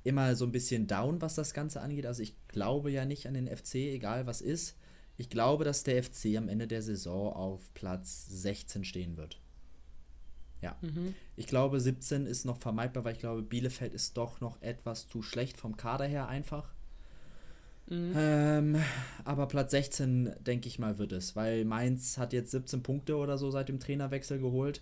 [0.05, 2.05] immer so ein bisschen down, was das Ganze angeht.
[2.05, 4.77] Also ich glaube ja nicht an den FC, egal was ist.
[5.17, 9.41] Ich glaube, dass der FC am Ende der Saison auf Platz 16 stehen wird.
[10.63, 10.77] Ja.
[10.83, 11.15] Mhm.
[11.37, 15.23] Ich glaube, 17 ist noch vermeidbar, weil ich glaube, Bielefeld ist doch noch etwas zu
[15.23, 16.75] schlecht vom Kader her einfach.
[17.91, 18.13] Mhm.
[18.17, 18.77] Ähm,
[19.25, 23.37] aber Platz 16, denke ich mal, wird es, weil Mainz hat jetzt 17 Punkte oder
[23.37, 24.81] so seit dem Trainerwechsel geholt.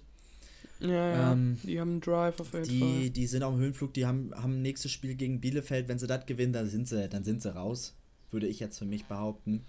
[0.80, 1.32] Ja, ja.
[1.32, 3.10] Ähm, die haben einen Drive auf jeden die, Fall.
[3.10, 5.88] Die sind auf dem Höhenflug, die haben, haben nächstes Spiel gegen Bielefeld.
[5.88, 7.96] Wenn sie das gewinnen, dann sind sie, dann sind sie raus,
[8.30, 9.64] würde ich jetzt für mich behaupten.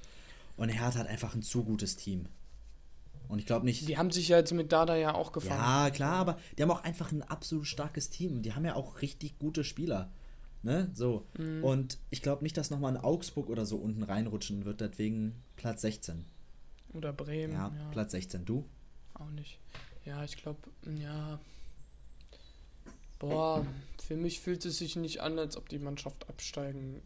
[0.57, 2.25] Und Hertha hat einfach ein zu gutes Team.
[3.29, 3.87] Und ich glaube nicht.
[3.87, 5.61] Die haben sich ja jetzt mit Dada ja auch gefangen.
[5.61, 8.41] Ja, klar, aber die haben auch einfach ein absolut starkes Team.
[8.41, 10.11] Die haben ja auch richtig gute Spieler.
[10.61, 10.89] Ne?
[10.93, 11.25] So.
[11.37, 11.63] Mhm.
[11.63, 15.81] Und ich glaube nicht, dass nochmal ein Augsburg oder so unten reinrutschen wird, deswegen Platz
[15.81, 16.25] 16.
[16.93, 17.53] Oder Bremen.
[17.53, 17.89] Ja, ja.
[17.91, 18.45] Platz 16.
[18.45, 18.65] Du?
[19.13, 19.59] Auch nicht.
[20.05, 20.59] Ja, ich glaube,
[20.99, 21.39] ja.
[23.19, 23.65] Boah,
[24.01, 27.01] für mich fühlt es sich nicht an, als ob die Mannschaft absteigen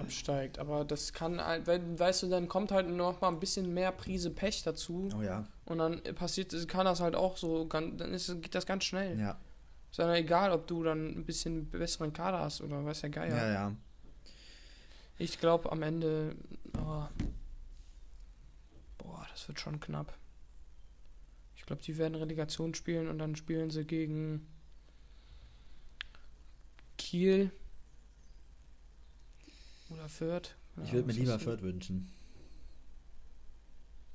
[0.00, 0.58] absteigt.
[0.58, 3.92] Aber das kann halt, wenn, weißt du, dann kommt halt noch mal ein bisschen mehr
[3.92, 5.08] Prise Pech dazu.
[5.16, 5.44] Oh ja.
[5.66, 9.18] Und dann passiert, kann das halt auch so, dann ist, geht das ganz schnell.
[9.18, 9.38] Ja.
[9.90, 13.30] Ist ja egal, ob du dann ein bisschen besseren Kader hast oder weiß ja geil.
[13.30, 13.76] Ja, ja.
[15.18, 16.34] Ich glaube am Ende.
[16.78, 17.06] Oh,
[18.98, 20.16] boah, das wird schon knapp.
[21.56, 24.46] Ich glaube, die werden Relegation spielen und dann spielen sie gegen
[26.96, 27.50] Kiel.
[29.90, 30.56] Oder Fürth.
[30.82, 31.38] Ich Ja, würde mir was lieber?
[31.38, 32.10] Fürth wünschen.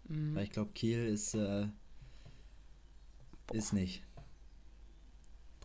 [0.09, 0.35] Mhm.
[0.35, 1.67] Weil ich glaube, Kiel ist, äh,
[3.53, 4.04] ist nicht.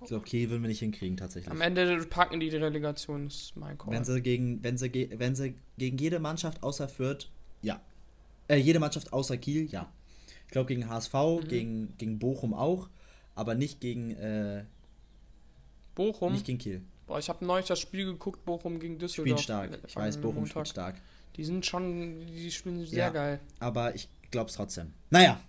[0.03, 1.51] Ich glaube, Kiel würden wir nicht hinkriegen tatsächlich.
[1.51, 3.93] Am Ende packen die die Relegation, ist mein Call.
[3.93, 7.29] Wenn sie gegen, wenn sie, wenn sie gegen jede Mannschaft außer Fürth,
[7.63, 7.81] ja.
[8.49, 9.93] Äh, jede Mannschaft außer Kiel, ja.
[10.47, 11.49] Ich glaube gegen HSV, Mhm.
[11.49, 12.89] gegen, gegen Bochum auch,
[13.35, 14.65] aber nicht gegen, äh,
[15.95, 16.33] Bochum.
[16.33, 16.83] nicht gegen Kiel.
[17.07, 19.41] Boah, ich habe neulich das Spiel geguckt, Bochum gegen Düsseldorf.
[19.41, 19.79] Spielen stark.
[19.87, 20.51] Ich weiß, Bochum Montag.
[20.51, 20.95] spielt stark.
[21.37, 23.11] Die sind schon, die spielen sehr Ja.
[23.11, 23.41] geil.
[23.59, 24.93] Aber ich glaube es trotzdem.
[25.11, 25.41] Naja,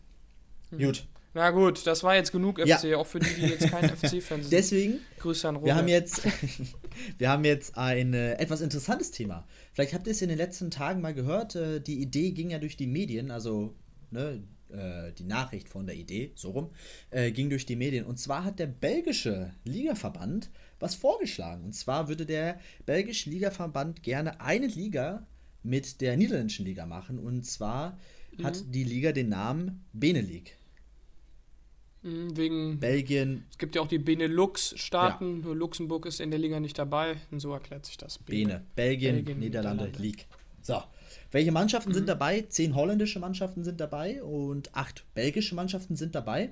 [0.71, 0.79] Mhm.
[0.83, 1.07] gut.
[1.33, 2.77] Na gut, das war jetzt genug Ja.
[2.77, 4.51] FC, auch für die, die jetzt kein FC-Fans sind.
[4.51, 5.67] Deswegen Grüße an Robert.
[5.67, 6.21] Wir haben jetzt,
[7.17, 9.47] wir haben jetzt ein äh, etwas interessantes Thema.
[9.71, 11.55] Vielleicht habt ihr es in den letzten Tagen mal gehört.
[11.55, 13.75] Äh, die Idee ging ja durch die Medien, also
[14.09, 16.71] ne, äh, die Nachricht von der Idee, so rum,
[17.11, 18.05] äh, ging durch die Medien.
[18.05, 21.63] Und zwar hat der belgische Ligaverband was vorgeschlagen.
[21.63, 25.27] Und zwar würde der belgische Ligaverband gerne eine Liga
[25.63, 27.19] mit der niederländischen Liga machen.
[27.19, 27.97] Und zwar
[28.43, 30.51] hat die Liga den Namen Benelux.
[32.03, 36.59] Mhm, Wegen, Belgien, es gibt ja auch die Benelux-Staaten, nur Luxemburg ist in der Liga
[36.59, 38.17] nicht dabei und so erklärt sich das.
[38.17, 38.65] Bene.
[38.75, 40.01] Belgien, Belgien, Niederlande, Niederlande.
[40.01, 40.27] League.
[40.61, 40.81] So.
[41.31, 42.41] Welche Mannschaften sind dabei?
[42.49, 46.49] Zehn holländische Mannschaften sind dabei und acht belgische Mannschaften sind dabei.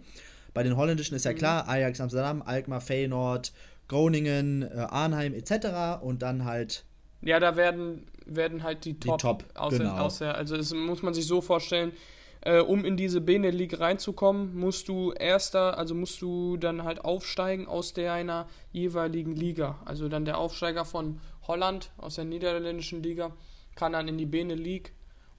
[0.53, 3.51] Bei den holländischen ist ja klar, Ajax Amsterdam, Alkmaar, Feyenoord,
[3.88, 6.01] Groningen, äh, Arnheim etc.
[6.01, 6.85] Und dann halt
[7.21, 9.97] Ja, da werden, werden halt die Top, Top, aus, der, genau.
[9.97, 11.91] aus der, also das muss man sich so vorstellen,
[12.41, 17.04] äh, um in diese Bene League reinzukommen, musst du erster, also musst du dann halt
[17.04, 19.80] aufsteigen aus der einer jeweiligen Liga.
[19.86, 23.32] Also dann der Aufsteiger von Holland aus der niederländischen Liga
[23.75, 24.93] kann dann in die Bene League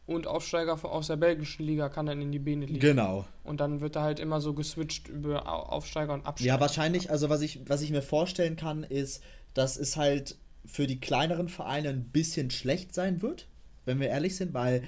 [0.07, 2.81] und Aufsteiger aus der belgischen Liga kann dann in die Bene League.
[2.81, 3.25] genau.
[3.45, 6.55] Und dann wird da halt immer so geswitcht über Au- Aufsteiger und Absteiger.
[6.55, 9.23] Ja, wahrscheinlich, also was ich, was ich mir vorstellen kann, ist,
[9.55, 10.37] dass es halt
[10.67, 13.47] für die kleineren Vereine ein bisschen schlecht sein wird,
[13.85, 14.83] wenn wir ehrlich sind, weil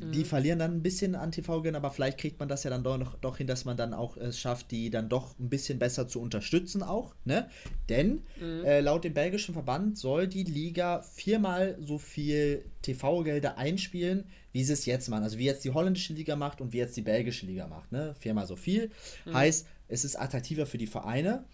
[0.00, 2.98] die verlieren dann ein bisschen an TV-Gewinnen, aber vielleicht kriegt man das ja dann doch,
[2.98, 6.08] noch, doch hin, dass man dann auch es schafft, die dann doch ein bisschen besser
[6.08, 7.48] zu unterstützen auch, ne?
[7.88, 8.22] Denn
[8.64, 14.72] äh, laut dem belgischen Verband soll die Liga viermal so viel TV-Gelder einspielen, wie sie
[14.72, 15.24] es jetzt machen.
[15.24, 18.14] Also wie jetzt die holländische Liga macht und wie jetzt die belgische Liga macht, ne?
[18.18, 18.90] Viermal so viel.
[19.32, 21.44] Heißt, es ist attraktiver für die Vereine.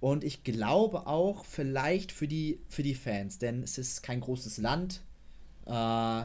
[0.00, 4.58] Und ich glaube auch vielleicht für die, für die Fans, denn es ist kein großes
[4.58, 5.02] Land.
[5.64, 6.24] Äh,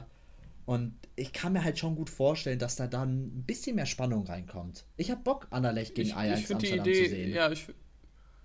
[0.68, 4.28] und ich kann mir halt schon gut vorstellen, dass da dann ein bisschen mehr Spannung
[4.28, 4.86] reinkommt.
[4.98, 7.34] Ich habe Bock, Anderlecht gegen ich, Ajax ich Amsterdam zu Idee, sehen.
[7.34, 7.68] ja, ich,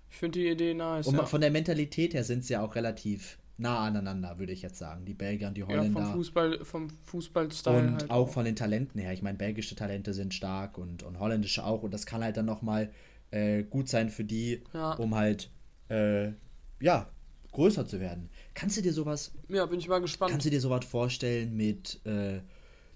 [0.09, 1.05] ich finde die Idee nice.
[1.05, 1.25] Und ja.
[1.25, 5.03] von der Mentalität her sind sie ja auch relativ nah aneinander, würde ich jetzt sagen.
[5.03, 6.01] Die Belgier und die Ja, Holländer.
[6.01, 9.11] vom Fußball, vom Fußballstyle und halt auch von den Talenten her.
[9.11, 11.83] Ich meine, belgische Talente sind stark und, und holländische auch.
[11.83, 12.89] Und das kann halt dann nochmal
[13.31, 14.93] äh, gut sein für die, Ja.
[14.93, 15.51] um halt,
[15.89, 16.31] äh,
[16.79, 17.09] ja,
[17.53, 18.29] größer zu werden.
[18.53, 20.31] Kannst du dir sowas, Ja, bin ich mal gespannt.
[20.31, 22.41] kannst du dir sowas vorstellen mit äh,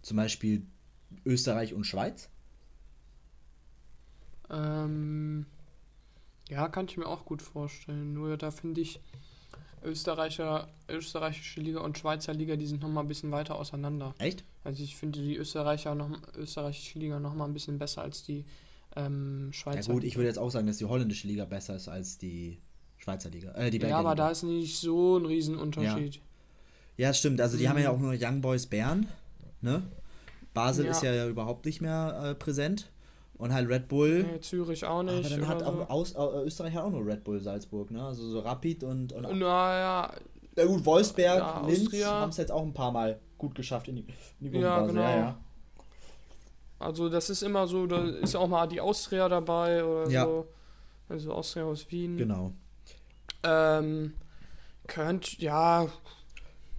[0.02, 0.66] zum Beispiel
[1.26, 2.30] Österreich und Schweiz?
[4.50, 5.46] Ähm,
[6.50, 8.14] ja, kann ich mir auch gut vorstellen.
[8.14, 9.00] Nur da finde ich
[9.84, 14.16] Österreicher, österreichische Liga und Schweizer Liga, die sind noch mal ein bisschen weiter auseinander.
[14.18, 14.44] Echt?
[14.64, 18.46] Also ich finde die Österreicher noch, österreichische Liga noch mal ein bisschen besser als die
[18.96, 19.94] ähm, Ja Schweizer.
[19.94, 22.58] gut, ich würde jetzt auch sagen, dass die holländische Liga besser ist als die
[23.08, 23.52] Schweizer Liga.
[23.54, 24.26] Äh, die ja, Belgier aber Liga.
[24.26, 26.20] da ist nicht so ein Riesenunterschied.
[26.98, 27.40] Ja, stimmt.
[27.40, 27.96] Also die haben ja Mhm.
[27.98, 29.08] auch nur Young Boys Bern,
[29.62, 29.82] ne?
[30.54, 30.92] Basel Ja.
[30.92, 32.90] ist ja überhaupt nicht mehr äh, präsent.
[33.38, 34.24] Und halt Red Bull.
[34.24, 35.26] Nee, Zürich auch nicht.
[35.26, 38.04] aber dann hat auch aus, äh, Österreich hat auch nur Red Bull Salzburg, ne?
[38.04, 39.14] Also so Rapid und.
[39.14, 39.24] und.
[39.40, 40.12] Naja,
[40.58, 43.98] ja gut, Wolfsberg, Ja, Linz haben es jetzt auch ein paar Mal gut geschafft in
[43.98, 44.06] die,
[44.42, 45.02] in die Ja, genau.
[45.02, 45.38] Ja, ja.
[46.80, 50.26] Also das ist immer so, da ist auch mal die Austria dabei oder Ja.
[50.26, 50.48] so.
[51.10, 52.18] Also Austria aus Wien.
[52.18, 52.52] Genau.
[53.48, 54.14] Ähm,
[54.88, 55.88] könnt, ja,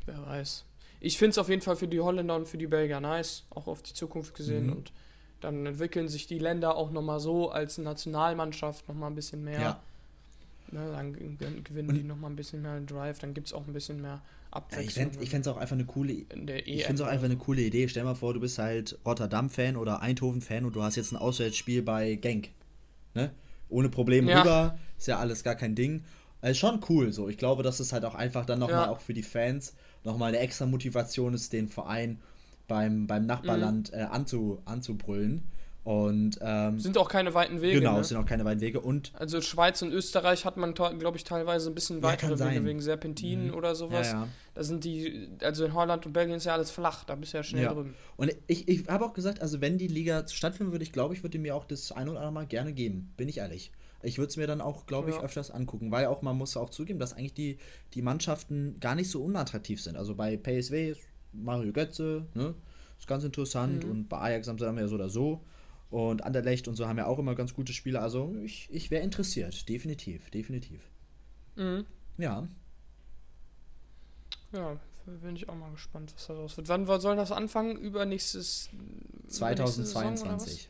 [0.06, 0.64] wer weiß.
[1.00, 3.66] Ich finde es auf jeden Fall für die Holländer und für die Belgier nice, auch
[3.68, 4.66] auf die Zukunft gesehen.
[4.66, 4.72] Mhm.
[4.72, 4.92] Und
[5.40, 9.60] dann entwickeln sich die Länder auch nochmal so als Nationalmannschaft nochmal ein bisschen mehr.
[9.60, 9.82] Ja.
[10.70, 13.66] Ne, dann g- gewinnen Und- die nochmal ein bisschen mehr Drive, dann gibt es auch
[13.66, 15.10] ein bisschen mehr Ja, Abwechslung.
[15.20, 16.26] ich fände es auch einfach eine coole Ich
[16.84, 17.88] finde es auch einfach eine coole Idee.
[17.88, 21.82] Stell mal vor, du bist halt Rotterdam-Fan oder Eindhoven-Fan und du hast jetzt ein Auswärtsspiel
[21.82, 22.50] bei Genk.
[23.14, 23.30] Ne?
[23.70, 24.40] Ohne Probleme Ja.
[24.40, 24.78] rüber.
[24.98, 26.04] Ist ja alles gar kein Ding.
[26.40, 27.28] Also schon cool so.
[27.28, 28.90] Ich glaube, dass es halt auch einfach dann nochmal Ja.
[28.90, 29.74] auch für die Fans
[30.04, 32.20] nochmal eine extra Motivation ist, den Verein
[32.68, 33.98] beim, beim Nachbarland Mhm.
[33.98, 35.42] äh, anzu, anzubrüllen.
[35.84, 37.78] Und ähm, Sind auch keine weiten Wege.
[37.78, 38.00] genau, ne?
[38.00, 38.78] es sind auch keine weiten Wege.
[38.80, 42.56] Und Also Schweiz und Österreich hat man, glaube ich, teilweise ein bisschen Ja, weitere sein.
[42.56, 43.54] Wege wegen Serpentinen Mhm.
[43.54, 44.08] oder ja, sowas.
[44.12, 44.28] ja.
[44.54, 47.38] Da sind die, also in Holland und Belgien ist ja alles flach, da bist du
[47.38, 47.72] ja schnell Ja.
[47.72, 47.94] drüben.
[48.18, 51.22] Und ich, ich habe auch gesagt, also wenn die Liga stattfinden würde, ich glaube, ich
[51.22, 53.14] würde mir auch das ein oder andere Mal gerne geben.
[53.16, 53.72] Bin ich ehrlich.
[54.02, 55.22] Ich würde es mir dann auch, glaube ich, Ja.
[55.22, 57.58] öfters angucken, weil auch man muss auch zugeben, dass eigentlich die,
[57.94, 59.96] die Mannschaften gar nicht so unattraktiv sind.
[59.96, 61.00] Also bei PSW ist
[61.32, 62.54] Mario Götze, ne?
[62.98, 63.90] Ist ganz interessant Mhm.
[63.90, 65.44] und bei Ajax haben sie dann ja so oder so.
[65.90, 68.02] Und Anderlecht und so haben ja auch immer ganz gute Spieler.
[68.02, 70.80] Also ich, ich wäre interessiert, definitiv, definitiv.
[71.56, 71.84] Mhm.
[72.18, 72.46] Ja.
[74.52, 76.68] Ja, bin ich auch mal gespannt, was daraus wird.
[76.68, 77.76] Wann soll das anfangen?
[77.76, 78.68] Übernächstes.
[78.72, 79.74] übernächste Saison oder was?
[79.76, 80.68] 2022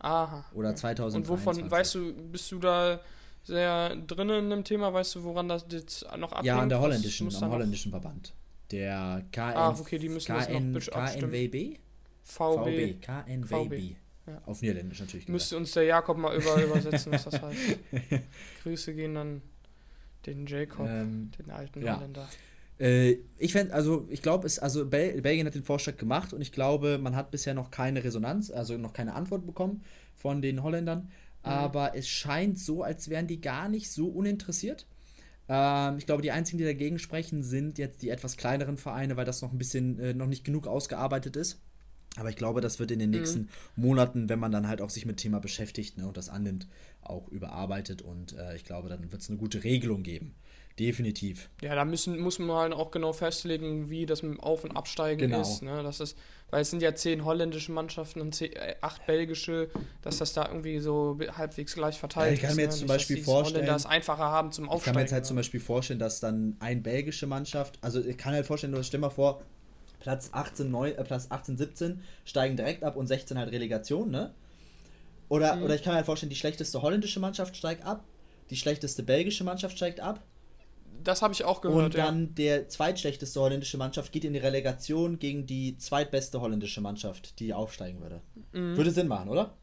[0.00, 0.44] Aha.
[0.54, 1.28] oder Und 2023.
[1.28, 3.00] wovon, weißt du, bist du da
[3.44, 4.92] sehr drin in dem Thema?
[4.92, 6.46] Weißt du, woran das jetzt noch abhängt?
[6.46, 8.34] Ja, an der holländischen, am noch- holländischen Verband.
[8.72, 11.30] Der KN, Ah, okay, die müssen das noch KN, bitte abstimmen.
[11.32, 11.78] KNWB?
[12.24, 12.98] VB.
[12.98, 13.96] VB, KNWB.
[14.26, 14.42] Ja.
[14.46, 15.26] Auf Niederländisch natürlich.
[15.26, 15.32] gesagt.
[15.32, 17.58] Müsste uns der Jakob mal über, übersetzen, was das heißt.
[18.64, 19.42] Grüße gehen dann
[20.26, 21.96] den Jacob, Ähm, den alten ja.
[21.96, 22.28] Holländer.
[22.78, 26.40] Äh, ich fände, also ich glaube, es, also Bel Belgien hat den Vorschlag gemacht und
[26.40, 29.82] ich glaube, man hat bisher noch keine Resonanz, also noch keine Antwort bekommen
[30.14, 31.10] von den Holländern.
[31.42, 34.84] Aber es scheint so, als wären die gar nicht so uninteressiert.
[35.48, 39.24] Ähm, ich glaube, die einzigen, die dagegen sprechen, sind jetzt die etwas kleineren Vereine, weil
[39.24, 41.60] das noch ein bisschen äh, noch nicht genug ausgearbeitet ist.
[42.16, 45.04] Aber ich glaube, das wird in den nächsten Monaten, wenn man dann halt auch sich
[45.04, 46.66] mit Thema beschäftigt ne, und das annimmt,
[47.02, 48.00] auch überarbeitet.
[48.02, 50.34] Und äh, ich glaube, dann wird es eine gute Regelung geben.
[50.78, 51.48] Definitiv.
[51.62, 54.76] Ja, da müssen, muss man halt auch genau festlegen, wie das mit dem Auf- und
[54.76, 55.40] Absteigen Genau.
[55.40, 55.62] ist.
[55.62, 55.82] Ne?
[55.82, 56.18] Das ist.
[56.50, 59.68] Weil es sind ja zehn holländische Mannschaften und zehn, äh, acht belgische,
[60.02, 62.56] dass das da irgendwie so halbwegs gleich verteilt Ja, ich kann ist.
[62.56, 62.66] mir ne?
[62.68, 64.94] jetzt zum Nicht, dass Beispiel vorstellen- es einfacher haben zum Ich kann Aufsteigen.
[64.96, 65.28] mir jetzt halt oder?
[65.28, 69.00] zum Beispiel vorstellen, dass dann eine belgische Mannschaft, also ich kann halt vorstellen, du stell
[69.00, 69.40] mal vor,
[69.98, 74.32] Platz 18, 9, äh, Platz 18, 17 steigen direkt ab und 16 halt Relegation, ne?
[75.28, 75.62] Oder, Mhm.
[75.64, 78.04] oder ich kann mir halt vorstellen, die schlechteste holländische Mannschaft steigt ab,
[78.50, 80.22] die schlechteste belgische Mannschaft steigt ab
[81.02, 85.18] Das habe ich auch gehört, und dann der zweitschlechteste holländische Mannschaft geht in die Relegation
[85.18, 88.20] gegen die zweitbeste holländische Mannschaft, die aufsteigen würde.
[88.52, 89.54] Würde Sinn machen, oder?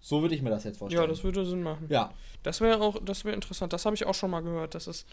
[0.00, 0.78] So würde ich mir das jetzt ja.
[0.78, 1.02] vorstellen.
[1.02, 1.86] Ja, das würde Sinn machen.
[1.88, 2.12] ja.
[2.42, 3.72] Das wäre auch, das wäre interessant.
[3.72, 5.04] Das habe ich auch schon mal gehört, dass es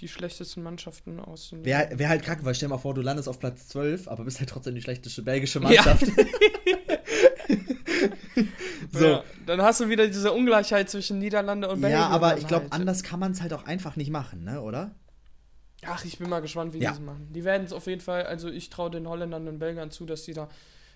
[0.00, 1.64] die schlechtesten Mannschaften aus den.
[1.66, 4.24] Wäre wär halt kacke, weil stell dir mal vor, du landest auf Platz 12, aber
[4.24, 6.06] bist halt trotzdem die schlechteste belgische Mannschaft.
[8.96, 9.04] so.
[9.06, 12.00] Ja, dann hast du wieder diese Ungleichheit zwischen Niederlande und Belgien.
[12.00, 14.94] Ja, aber ich glaube, anders kann man es halt auch einfach nicht machen, ne, oder?
[15.84, 16.90] Ach, ich bin mal gespannt, wie Ja.
[16.90, 17.28] die es machen.
[17.32, 20.22] Die werden es auf jeden Fall, also ich traue den Holländern und Belgern zu, dass
[20.24, 20.48] die da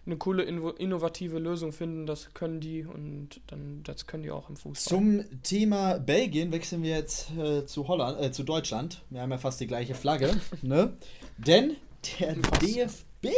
[0.06, 2.06] eine coole, inno- innovative Lösung finden.
[2.06, 4.98] Das können die und dann, das können die auch im Fußball.
[4.98, 9.02] Zum Thema Belgien wechseln wir jetzt äh, zu Holland, äh, zu Deutschland.
[9.10, 10.30] Wir haben ja fast die gleiche Flagge,
[10.62, 10.94] ne?
[11.36, 11.76] Denn
[12.18, 13.28] der DFB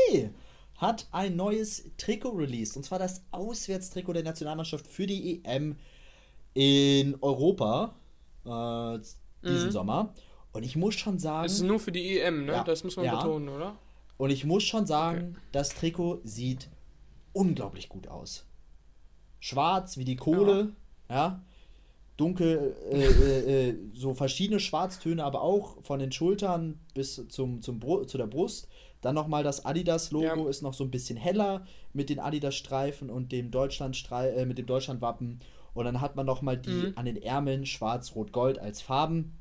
[0.82, 2.76] hat ein neues Trikot released.
[2.76, 5.76] Und zwar das Auswärtstrikot der Nationalmannschaft für die EM
[6.54, 7.94] in Europa
[8.44, 8.98] äh,
[9.42, 9.70] diesen Mhm.
[9.72, 10.14] Sommer.
[10.52, 11.44] Und ich muss schon sagen.
[11.44, 12.52] Das ist nur für die EM, ne?
[12.52, 12.64] Ja.
[12.64, 13.16] Das muss man Ja.
[13.16, 13.76] betonen, oder?
[14.18, 16.68] Und ich muss schon sagen, das Trikot sieht
[17.32, 18.44] unglaublich gut aus.
[19.40, 20.72] Schwarz wie die Kohle,
[21.08, 21.42] ja.
[22.18, 27.80] Dunkel, äh, äh, äh, so verschiedene Schwarztöne, aber auch von den Schultern bis zum, zum
[27.80, 28.68] Bru zu der Brust.
[29.02, 30.48] Dann nochmal das Adidas-Logo Ja.
[30.48, 34.66] ist noch so ein bisschen heller mit den Adidas-Streifen und dem Deutschland äh, mit dem
[34.66, 35.40] Deutschland-Wappen.
[35.74, 36.92] Und dann hat man nochmal die Mhm.
[36.96, 39.34] an den Ärmeln schwarz, rot, gold als Farben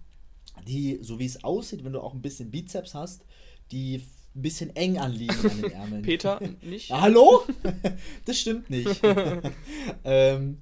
[0.67, 3.23] die, so wie es aussieht, wenn du auch ein bisschen Bizeps hast,
[3.71, 4.01] die
[4.35, 6.01] ein bisschen eng anliegen an den Ärmeln.
[6.03, 6.91] Peter, nicht?
[6.91, 7.41] Hallo?
[8.25, 9.01] das stimmt nicht.
[10.03, 10.57] ähm,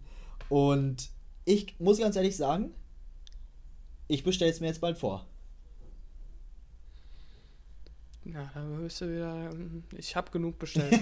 [0.50, 1.10] und
[1.46, 2.72] ich muss ganz ehrlich sagen,
[4.08, 5.26] ich bestelle es mir jetzt bald vor.
[8.26, 9.50] Ja, da wirst du wieder.
[9.52, 10.94] ähm, Ich habe genug bestellt.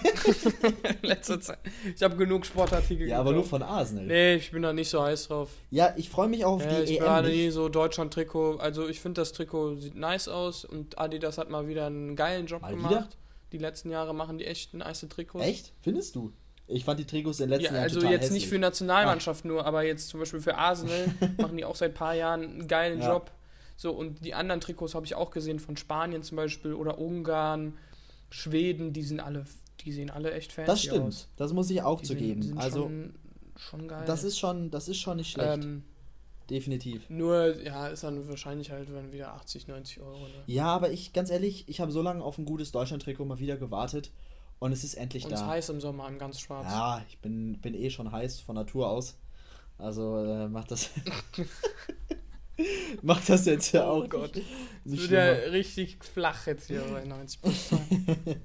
[1.01, 1.58] Letzte Zeit.
[1.95, 4.06] Ich habe genug Sportartikel Ja, aber nur von Arsenal.
[4.06, 5.49] Nee, ich bin da nicht so heiß drauf.
[5.71, 7.25] Ja, ich freue mich auch auf Ja, die ich EM.
[7.25, 7.34] nicht.
[7.36, 8.58] nie so Deutschland-Trikot.
[8.58, 12.45] Also ich finde das Trikot sieht nice aus und Adidas hat mal wieder einen geilen
[12.45, 12.91] Job Mal gemacht.
[12.91, 13.08] wieder?
[13.51, 15.43] Die letzten Jahre machen die echt nice Trikots.
[15.45, 15.73] Echt?
[15.82, 16.32] Findest du?
[16.69, 18.62] Ich fand die Trikots in den letzten Ja, Jahren also total jetzt nicht für hässlich.
[18.62, 21.06] Nationalmannschaft nur, aber jetzt zum Beispiel für Arsenal
[21.38, 23.13] machen die auch seit ein paar Jahren einen geilen Ja.
[23.13, 23.32] Job.
[23.79, 27.77] So, und die anderen Trikots habe ich auch gesehen, von Spanien zum Beispiel oder Ungarn,
[28.29, 29.45] Schweden, die sind alle,
[29.81, 31.05] die sehen alle echt fancy Das stimmt.
[31.07, 31.29] aus.
[31.37, 32.41] Das muss ich auch Die zugeben.
[32.41, 33.15] Sind, sind also, schon,
[33.55, 34.03] schon geil.
[34.07, 35.63] das ist schon, das ist schon nicht schlecht.
[35.63, 35.83] ähm,
[36.49, 37.09] Definitiv.
[37.09, 40.17] nur, ja, ist dann wahrscheinlich halt dann wieder 80, 90 Euro.
[40.23, 40.43] Ne?
[40.47, 43.57] Ja, aber ich, ganz ehrlich, ich habe so lange auf ein gutes Deutschland-Trikot mal wieder
[43.57, 44.11] gewartet
[44.59, 45.51] und es ist endlich Und es ist da.
[45.51, 46.65] heiß im Sommer in ganz schwarz.
[46.67, 49.17] Ja, ich bin, bin eh schon heiß von Natur aus.
[49.77, 50.89] Also äh, macht das.
[53.02, 54.36] macht das jetzt ja Oh auch Gott.
[54.36, 54.48] nicht,
[54.86, 57.82] Es nicht wird ja richtig flach jetzt hier bei 90 Prozent.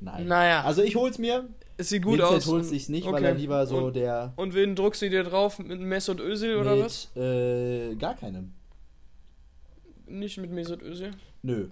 [0.00, 0.26] Nein.
[0.26, 1.48] naja, Also ich hol's mir.
[1.78, 2.46] es sieht gut Vincent aus.
[2.46, 3.24] holt und- sich's nicht, weil okay.
[3.24, 5.58] er lieber so und, der und wen druckst du dir drauf?
[5.58, 7.16] Mit Mesut Özil oder mit was?
[7.16, 8.52] äh, gar keinem.
[10.06, 11.10] Nicht mit Mesut Özil?
[11.42, 11.68] Nö.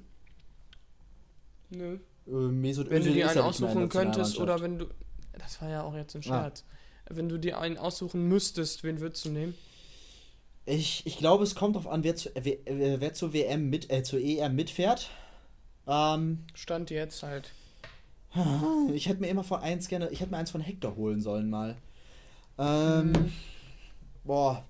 [1.70, 1.98] Nö.
[2.26, 4.86] Äh, Mesut Wenn du dir einen aussuchen könntest oder wenn du.
[5.38, 6.22] Das war ja auch jetzt ein Ah.
[6.42, 6.64] Scherz.
[7.10, 9.54] Wenn du dir einen aussuchen müsstest, wen würdest du nehmen?
[10.66, 12.56] Ich, ich glaube, es kommt darauf an, wer, zu, wer,
[13.00, 15.10] wer zur WM mit, äh, zur EM mitfährt.
[15.86, 17.52] Ähm, Stand jetzt halt.
[18.92, 21.50] Ich hätte mir immer von eins gerne, ich hätte mir eins von Hector holen sollen
[21.50, 21.76] mal.
[22.58, 23.32] Ähm, Mhm.
[24.24, 24.64] boah.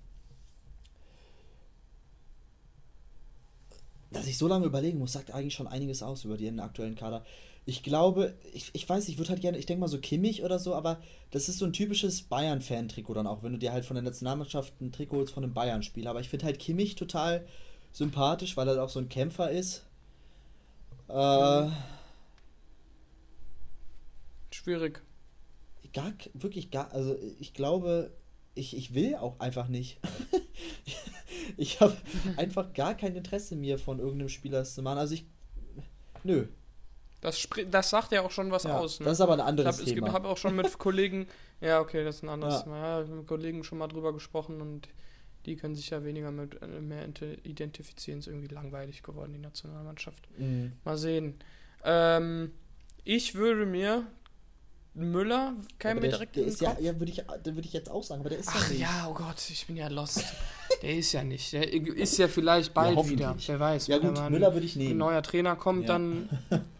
[4.10, 7.24] Dass ich so lange überlegen muss, sagt eigentlich schon einiges aus über den aktuellen Kader.
[7.66, 10.58] Ich glaube, ich, ich weiß, ich würde halt gerne, ich denke mal so Kimmich oder
[10.58, 11.00] so, aber
[11.30, 14.80] das ist so ein typisches Bayern-Fan-Trikot dann auch, wenn du dir halt von der Nationalmannschaft
[14.80, 16.06] ein Trikot holst von einem Bayern-Spiel.
[16.06, 17.46] Aber ich finde halt Kimmich total
[17.92, 19.86] sympathisch, weil er auch so ein Kämpfer ist.
[21.08, 21.68] Äh,
[24.50, 25.02] Schwierig.
[25.92, 28.12] gar, wirklich gar, also ich glaube,
[28.54, 29.98] ich, ich will auch einfach nicht.
[31.56, 31.96] ich habe
[32.36, 34.98] einfach gar kein Interesse mir von irgendeinem Spieler zu machen.
[34.98, 35.26] Also ich,
[36.22, 36.46] nö.
[37.24, 39.00] Das, das sagt ja auch schon was Ja, aus.
[39.00, 39.06] Ne?
[39.06, 40.12] Das ist aber ein ich anderes habe Thema.
[40.12, 41.26] hab auch schon mit Kollegen,
[41.60, 42.60] ja, okay, das ist ein anderes Ja.
[42.62, 42.78] Thema.
[42.78, 44.88] Ja, ich hab mit Kollegen schon mal drüber gesprochen und
[45.46, 47.06] die können sich ja weniger mit äh, mehr
[47.44, 48.18] identifizieren.
[48.20, 50.28] Ist irgendwie langweilig geworden, die Nationalmannschaft.
[50.38, 50.72] Mhm.
[50.84, 51.38] Mal sehen.
[51.84, 52.52] Ähm,
[53.04, 54.06] ich würde mir
[54.94, 57.90] Müller, kein Aber mir direkt der ist ja, ja würde ich, da würde ich jetzt
[57.90, 58.80] auch sagen, aber der ist Ach ja nicht.
[58.80, 60.22] ja, oh Gott, ich bin ja lost.
[60.82, 61.52] Der ist ja nicht.
[61.52, 63.18] Der ist ja vielleicht bald hoffentlich.
[63.18, 63.34] wieder.
[63.46, 63.86] Wer weiß.
[63.88, 64.98] Ja gut, mal Müller ein, würde ich ein nehmen.
[64.98, 65.94] neuer Trainer kommt, Ja.
[65.94, 66.28] dann,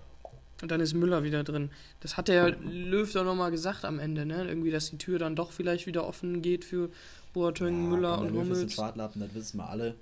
[0.70, 1.70] dann ist Müller wieder drin.
[2.00, 4.46] Das hat der Löw doch nochmal gesagt am Ende, ne?
[4.46, 6.90] Irgendwie, dass die Tür dann doch vielleicht wieder offen geht für
[7.33, 8.74] Boateng, Müller komm, und Löw ist ein Hummels.
[8.74, 9.94] Schwartlappen, das wissen wir alle.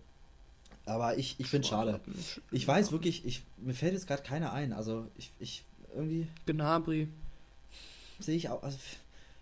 [0.85, 2.01] Aber ich, ich finde schade.
[2.19, 4.73] Sch- Ich weiß wirklich, ich, mir fällt jetzt gerade keiner ein.
[4.73, 7.07] Also ich, ich irgendwie Gnabry.
[8.19, 8.77] sehe ich auch, also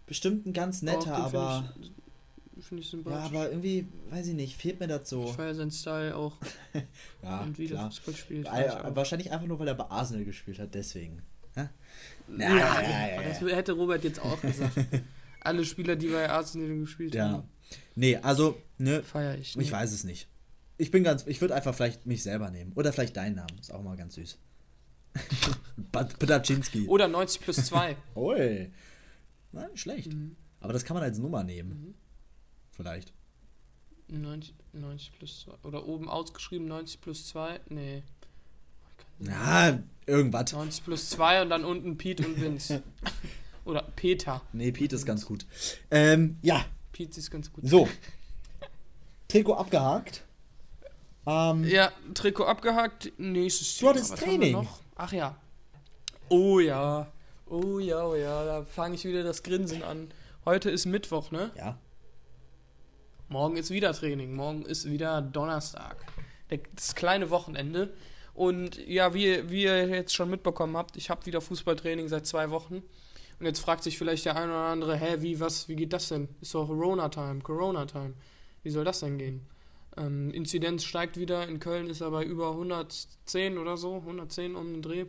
[0.06, 1.72] bestimmt ein ganz netter, aber
[2.62, 3.26] Finde ich, ich ja, sympathisch.
[3.30, 5.24] aber irgendwie, weiß ich nicht, fehlt mir das so.
[5.26, 6.36] Ich feiere seinen Style auch
[7.22, 7.90] Ja, und wie klar.
[7.90, 8.48] Fußball spielt.
[8.48, 8.96] Feier auch.
[8.96, 11.22] wahrscheinlich einfach nur, weil er bei Arsenal gespielt hat, deswegen.
[11.54, 11.68] Hä?
[12.38, 12.90] Ja, Ja, genau.
[12.90, 13.48] ja, ja, das ja.
[13.48, 14.72] hätte Robert jetzt auch gesagt.
[15.40, 17.30] Alle Spieler, die bei Arsenal gespielt Ja.
[17.30, 17.48] haben,
[17.94, 19.56] Nee, also, ne, feiere ich.
[19.56, 20.28] ich weiß es nicht.
[20.76, 22.72] Ich bin ganz, ich würde einfach vielleicht mich selber nehmen.
[22.74, 23.58] Oder vielleicht deinen Namen.
[23.60, 24.38] Ist auch mal ganz süß.
[25.92, 26.86] Padaczynski.
[26.86, 27.96] Oder 90 plus 2.
[28.16, 28.70] Ui.
[29.52, 30.12] Na, nicht schlecht.
[30.12, 30.36] Mhm.
[30.60, 31.94] Aber das kann man als Nummer nehmen.
[32.80, 33.12] Vielleicht.
[34.08, 35.52] 90, 90 plus 2.
[35.62, 37.60] Oder oben ausgeschrieben 90 plus 2.
[37.68, 38.02] Nee.
[39.18, 40.52] Na, irgendwas.
[40.52, 42.82] 90 plus 2 und dann unten Pete und Vince.
[43.66, 44.40] Oder Peter.
[44.52, 45.44] Nee, Pete ist ganz gut.
[45.90, 47.62] Ähm, ja, Pete ist ganz gut.
[47.68, 47.88] so.
[49.28, 50.24] Trikot abgehakt.
[51.26, 53.12] Ähm, Ja, Trikot abgehakt.
[53.18, 54.52] Nächstes Du hattest haben wir Training.
[54.52, 54.80] noch?
[54.96, 55.36] Ach ja.
[56.30, 57.06] Oh ja.
[57.46, 58.44] Oh ja, oh ja.
[58.44, 60.10] Da fange ich wieder das Grinsen an.
[60.46, 61.50] Heute ist Mittwoch, ne?
[61.56, 61.78] ja.
[63.30, 64.34] Morgen ist wieder Training.
[64.34, 66.04] Morgen ist wieder Donnerstag.
[66.74, 67.94] Das kleine Wochenende.
[68.34, 72.50] Und ja, wie, wie ihr jetzt schon mitbekommen habt, ich habe wieder Fußballtraining seit zwei
[72.50, 72.82] Wochen.
[73.38, 76.08] Und jetzt fragt sich vielleicht der eine oder andere, hä, wie, was, wie geht das
[76.08, 76.28] denn?
[76.40, 78.14] Ist doch Corona-Time, Corona-Time.
[78.64, 79.46] Wie soll das denn gehen?
[79.96, 81.46] Ähm, Inzidenz steigt wieder.
[81.46, 85.06] In Köln ist er bei über 110 oder so, 110 um den Dreh.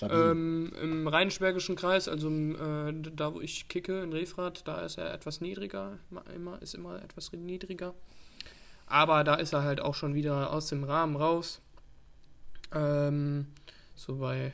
[0.00, 5.12] Ähm, Im Rheinsbergischen Kreis, also äh, da wo ich kicke, in Refrath, da ist er
[5.12, 5.98] etwas niedriger,
[6.34, 7.94] immer, ist immer etwas niedriger.
[8.86, 11.60] Aber da ist er halt auch schon wieder aus dem Rahmen raus.
[12.74, 13.46] Ähm,
[13.94, 14.52] so bei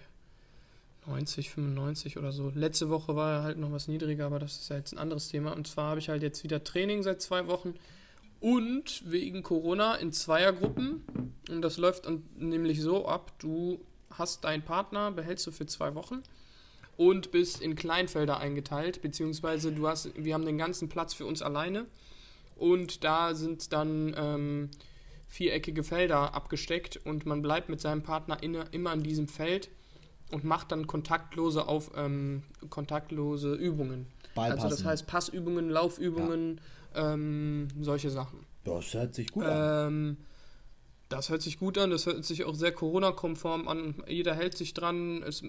[1.06, 2.52] 90, 95 oder so.
[2.54, 5.28] Letzte Woche war er halt noch was niedriger, aber das ist ja jetzt ein anderes
[5.28, 5.52] Thema.
[5.52, 7.74] Und zwar habe ich halt jetzt wieder Training seit zwei Wochen
[8.40, 11.02] und wegen Corona in Zweiergruppen.
[11.48, 16.22] Und das läuft nämlich so ab, du hast deinen Partner, behältst du für zwei Wochen
[16.96, 21.42] und bist in Kleinfelder eingeteilt, beziehungsweise du hast, wir haben den ganzen Platz für uns
[21.42, 21.86] alleine
[22.56, 24.70] und da sind dann ähm,
[25.28, 29.70] viereckige Felder abgesteckt und man bleibt mit seinem Partner inne, immer in diesem Feld
[30.32, 34.06] und macht dann kontaktlose auf ähm, kontaktlose Übungen.
[34.34, 34.64] Ballpassen.
[34.64, 36.60] Also das heißt Passübungen, Laufübungen,
[36.94, 38.40] ähm, solche Sachen.
[38.64, 40.16] das hört sich gut an.
[41.08, 43.94] Das hört sich gut an, das hört sich auch sehr Corona-konform an.
[44.06, 45.22] Jeder hält sich dran.
[45.22, 45.42] Es,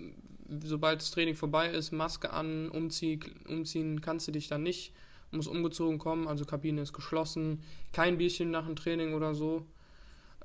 [0.63, 4.93] sobald das Training vorbei ist, Maske an, umzieh, umziehen kannst du dich dann nicht.
[5.31, 7.61] Muss umgezogen kommen, also Kabine ist geschlossen.
[7.93, 9.65] Kein Bierchen nach dem Training oder so.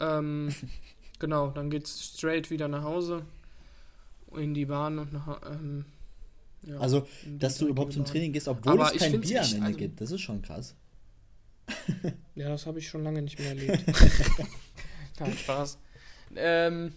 [0.01, 0.55] Ähm,
[1.21, 3.25] genau, dann geht's straight wieder nach Hause.
[4.37, 5.41] In die Bahn und nach.
[5.49, 5.85] Ähm,
[6.67, 7.07] ja, Also,
[7.39, 8.05] dass du überhaupt zum.
[8.05, 10.01] Training gehst, obwohl Aber es kein Bier am Ende also- gibt.
[10.01, 10.75] Das ist schon krass.
[12.35, 13.85] Ja, das habe ich schon lange nicht mehr erlebt.
[15.21, 15.79] Nein, Spaß.
[16.37, 16.95] Ähm,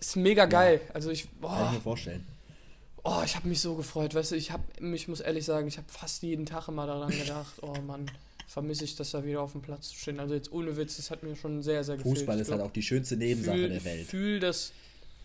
[0.00, 0.80] ist mega geil.
[0.92, 2.26] Also ich, Kann ich mir vorstellen.
[3.02, 4.14] oh, ich habe mich so gefreut.
[4.14, 4.62] Weißt du, ich habe,
[4.94, 8.10] ich muss ehrlich sagen, ich habe fast jeden Tag immer daran gedacht, oh Mann,
[8.46, 10.20] vermisse ich das da wieder auf dem Platz zu stehen.
[10.20, 12.18] Also jetzt ohne Witz, das hat mir schon sehr, sehr gefehlt.
[12.18, 14.00] Fußball ist halt auch die schönste Nebensache fühl- der Welt.
[14.02, 14.72] Ich fühle das,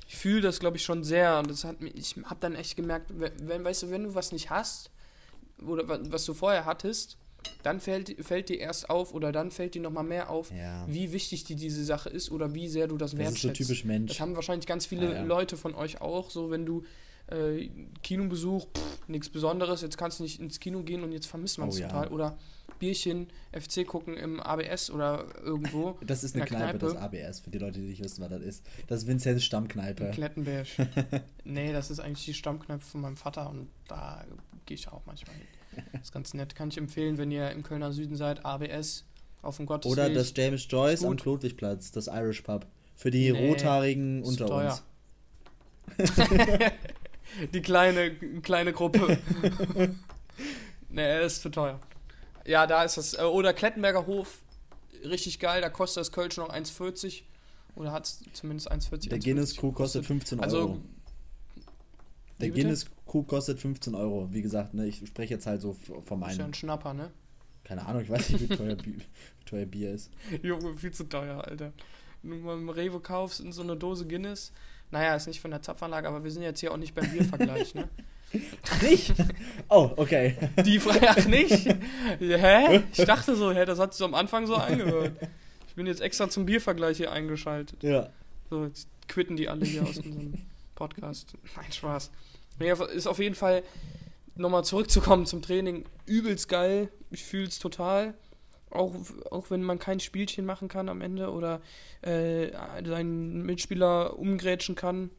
[0.07, 1.37] ich fühle das, glaube ich, schon sehr.
[1.39, 4.31] Und das hat mir, ich habe dann echt gemerkt, wenn, weißt du, wenn du was
[4.31, 4.89] nicht hast,
[5.67, 7.17] oder wa- was du vorher hattest,
[7.63, 10.85] dann fällt, fällt dir erst auf oder dann fällt dir nochmal mehr auf, Ja.
[10.87, 13.37] wie wichtig dir diese Sache ist oder wie sehr du das Das wertschätzt.
[13.37, 14.09] ist so typisch Mensch.
[14.11, 15.21] Das haben wahrscheinlich ganz viele Ja.
[15.23, 16.83] Leute von euch auch, so wenn du
[17.31, 17.69] äh,
[18.01, 18.65] Kinobesuch,
[19.07, 21.81] nichts Besonderes, jetzt kannst du nicht ins Kino gehen und jetzt vermisst man es Oh
[21.83, 22.07] total.
[22.07, 22.37] Oder
[22.79, 25.97] Bierchen, FC gucken im ABS oder irgendwo.
[26.05, 26.93] Das ist eine in Kneipe, Kneipe.
[26.93, 28.65] das ABS, für die Leute, die nicht wissen, was das ist.
[28.87, 30.09] Das ist Vinzenz Stammkneipe.
[30.11, 30.65] Klettenberg.
[31.43, 34.25] nee, das ist eigentlich die Stammkneipe von meinem Vater und da
[34.65, 35.45] gehe ich auch manchmal hin.
[35.93, 36.55] Das ist ganz nett.
[36.55, 39.05] Kann ich empfehlen, wenn ihr im Kölner Süden seid, ABS
[39.41, 39.91] auf dem Gottesweg.
[39.93, 41.15] Oder das James Joyce am.
[41.15, 42.65] Klodwigplatz, das Irish Pub.
[42.95, 44.79] Für die Nee, Rothaarigen unter teuer.
[45.97, 46.13] uns.
[47.53, 49.17] Die kleine, kleine Gruppe.
[50.89, 51.79] nee, ist zu teuer.
[52.45, 53.13] Ja, da ist das.
[53.13, 54.39] äh, Oder Klettenberger Hof,
[55.05, 57.21] richtig geil, da kostet das Kölsch noch 1,40.
[57.75, 59.09] Oder hat es zumindest 1,40.
[59.09, 60.45] Der 1,40 Guinness Crew kostet 15 Euro.
[60.45, 60.81] Also,
[62.41, 62.49] Der?
[62.49, 64.29] Guinness Crew kostet 15 Euro.
[64.31, 66.41] Wie gesagt, ne, ich spreche jetzt halt so von ist ja meinem.
[66.41, 67.11] ein Schnapper, ne?
[67.63, 70.11] Keine Ahnung, ich weiß nicht, wie teuer, Bi- wie teuer Bier ist.
[70.43, 71.73] Junge, viel zu teuer, Alter.
[72.23, 74.51] Wenn du mal im Rewe kaufst in so eine Dose Guinness.
[74.91, 77.75] Naja, ist nicht von der Zapfanlage, aber wir sind jetzt hier auch nicht beim Biervergleich,
[77.75, 77.87] ne?
[78.83, 79.13] Nicht?
[79.69, 80.35] Oh, okay.
[80.65, 81.65] Die Frage, ach nicht?
[82.19, 82.83] Hä?
[82.95, 85.13] Ich dachte so, hä, das hat sich so am Anfang so angehört.
[85.67, 87.81] Ich bin jetzt extra zum Biervergleich hier eingeschaltet.
[87.83, 88.09] Ja.
[88.49, 90.33] So, jetzt quitten die alle hier aus unserem
[90.75, 91.33] Podcast.
[91.55, 92.11] Nein, Spaß.
[92.59, 93.63] Nee, ist auf jeden Fall,
[94.35, 96.89] nochmal zurückzukommen zum Training, übelst geil.
[97.09, 98.13] Ich fühle es total.
[98.69, 98.93] Auch,
[99.31, 101.61] auch wenn man kein Spielchen machen kann am Ende oder
[102.01, 102.51] äh,
[102.85, 105.09] seinen Mitspieler umgrätschen kann,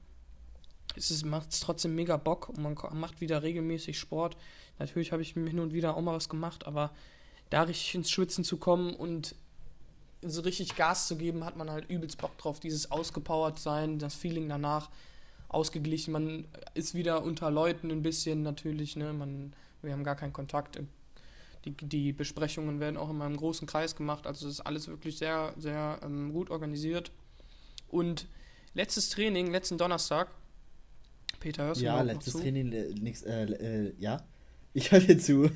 [1.24, 4.36] macht es trotzdem mega Bock und man macht wieder regelmäßig Sport.
[4.78, 6.90] Natürlich habe ich hin und wieder auch mal was gemacht, aber
[7.48, 9.34] da richtig ins Schwitzen zu kommen und
[10.22, 12.60] so richtig Gas zu geben, hat man halt übelst Bock drauf.
[12.60, 14.90] Dieses ausgepowert sein, das Feeling danach
[15.50, 16.12] ausgeglichen.
[16.12, 19.12] Man ist wieder unter Leuten ein bisschen natürlich, ne?
[19.12, 20.80] Man, wir haben gar keinen Kontakt.
[21.64, 24.26] Die, die Besprechungen werden auch in meinem großen Kreis gemacht.
[24.26, 27.10] Also das ist alles wirklich sehr, sehr ähm, gut organisiert.
[27.88, 28.26] Und
[28.74, 30.28] letztes Training, letzten Donnerstag,
[31.40, 32.34] Peter, hörst du Ja, letztes?
[32.34, 32.68] Training,
[33.02, 34.22] nix, äh, äh, ja.
[34.72, 35.44] Ich höre dir zu.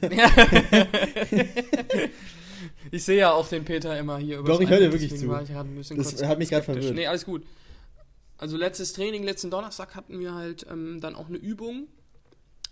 [2.91, 5.29] ich sehe ja auch den Peter immer hier über Doch, ich höre dir wirklich zu.
[5.95, 6.97] Das hat mich gerade verwirrt.
[6.97, 7.45] Nee, alles gut.
[8.39, 11.89] Also letztes Training, letzten Donnerstag hatten wir halt ähm, dann auch eine Übung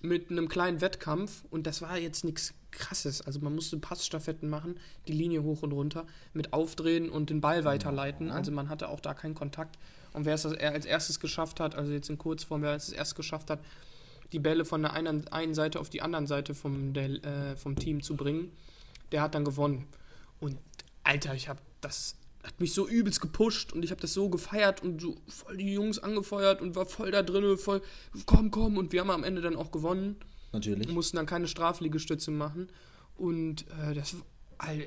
[0.00, 3.22] mit einem kleinen Wettkampf und das war jetzt nichts krasses.
[3.22, 7.64] Also man musste Passstaffetten machen, die Linie hoch und runter, mit aufdrehen und den Ball
[7.64, 8.30] weiterleiten.
[8.30, 9.78] Also man hatte auch da keinen Kontakt.
[10.12, 13.14] Und wer es als erstes geschafft hat, also jetzt in Kurzform, wer es als erstes
[13.14, 13.60] geschafft hat,
[14.32, 17.76] die Bälle von der einen, einen Seite auf die anderen Seite vom, der, äh, vom
[17.76, 18.50] Team zu bringen,
[19.12, 19.86] der hat dann gewonnen.
[20.40, 20.56] Und
[21.04, 24.82] Alter, ich habe das hat mich so übelst gepusht und ich habe das so gefeiert
[24.82, 27.82] und so voll die Jungs angefeuert und war voll da drin, voll
[28.26, 30.16] komm, komm und wir haben am Ende dann auch gewonnen.
[30.52, 30.88] Natürlich.
[30.88, 32.68] Wir mussten dann keine Strafliegestütze machen
[33.16, 34.16] und äh, das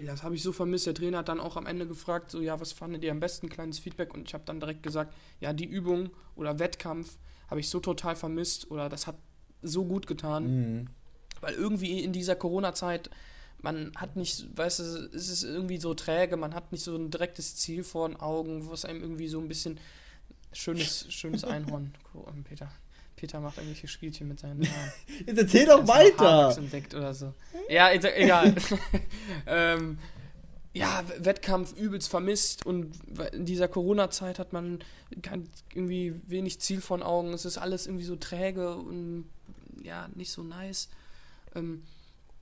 [0.05, 0.87] das habe ich so vermisst.
[0.87, 3.49] Der Trainer hat dann auch am Ende gefragt, so ja, was fandet ihr am besten,
[3.49, 7.17] kleines Feedback und ich habe dann direkt gesagt, ja, die Übung oder Wettkampf
[7.49, 9.17] habe ich so total vermisst oder das hat
[9.61, 10.45] so gut getan.
[10.45, 10.87] Mhm.
[11.41, 13.09] Weil irgendwie in dieser Corona-Zeit,
[13.65, 17.09] man hat nicht, weißt du, es ist irgendwie so träge, man hat nicht so ein
[17.09, 19.79] direktes Ziel vor den Augen, wo es einem irgendwie so ein bisschen
[20.53, 21.91] schönes, schönes Einhorn.
[22.47, 22.71] Peter.
[23.15, 24.91] Peter macht irgendwelche Spielchen mit seinen Haaren.
[25.25, 26.55] Jetzt erzähl doch weiter.
[26.55, 27.33] Entdeckt oder so.
[27.67, 28.53] Ja, egal.
[29.47, 29.97] ähm,
[30.73, 32.93] ja, Wettkampf übelst vermisst und
[33.33, 34.79] in dieser Corona-Zeit hat man
[35.73, 37.33] irgendwie wenig Ziel von Augen.
[37.33, 39.25] Es ist alles irgendwie so träge und
[39.81, 40.89] ja, nicht so nice.
[41.55, 41.81] Ähm,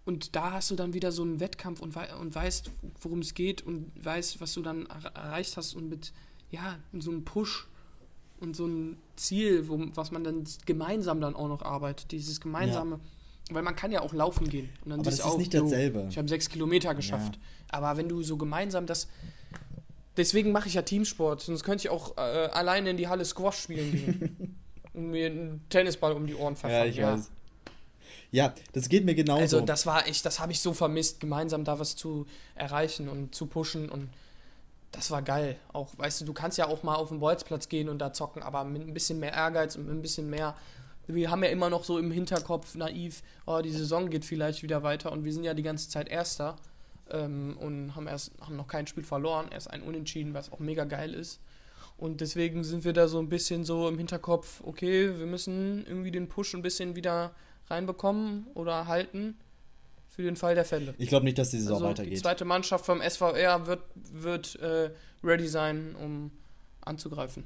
[0.06, 3.34] und da hast du dann wieder so einen Wettkampf und, wei und weißt, worum es
[3.34, 6.12] geht und weißt, was du dann er erreicht hast und mit,
[6.51, 7.68] ja, so einem Push
[8.39, 12.12] und so ein Ziel, wo, was man dann gemeinsam dann auch noch arbeitet.
[12.12, 12.99] Dieses gemeinsame,
[13.49, 14.70] weil man kann ja auch laufen gehen.
[14.84, 16.06] Und dann Aber das ist auch, nicht dasselbe.
[16.10, 17.39] Ich habe sechs Kilometer geschafft.
[17.70, 19.08] Aber wenn du so gemeinsam das.
[20.16, 23.58] Deswegen mache ich ja Teamsport, sonst könnte ich auch äh, alleine in die Halle Squash
[23.58, 24.58] spielen gehen.
[24.93, 26.89] und mir einen Tennisball um die Ohren Ja, verfangen.
[26.91, 27.32] ich weiß.
[28.34, 29.41] Ja, das geht mir genauso.
[29.41, 32.25] Also das war echt, das habe ich so vermisst, gemeinsam da was zu
[32.55, 34.09] erreichen und zu pushen und
[34.91, 35.55] das war geil.
[35.71, 38.41] Auch, weißt du, du kannst ja auch mal auf den Bolzplatz gehen und da zocken,
[38.41, 40.55] aber mit ein bisschen mehr Ehrgeiz und mit ein bisschen mehr.
[41.05, 44.81] Wir haben ja immer noch so im Hinterkopf naiv, oh, die Saison geht vielleicht wieder
[44.81, 46.55] weiter und wir sind ja die ganze Zeit Erster
[47.11, 50.86] ähm, und haben erst haben noch kein Spiel verloren, erst ein Unentschieden, was auch mega
[50.86, 51.39] geil ist.
[51.97, 56.09] Und deswegen sind wir da so ein bisschen so im Hinterkopf, okay, wir müssen irgendwie
[56.09, 57.36] den Push ein bisschen wieder
[57.70, 59.36] reinbekommen oder halten
[60.09, 60.93] für den Fall der Fälle.
[60.97, 62.20] ich glaube nicht, dass die Saison Also die weitergeht.
[62.20, 64.91] zweite Mannschaft vom SVR wird, wird äh,
[65.24, 66.32] ready sein, um
[66.82, 67.45] anzugreifen.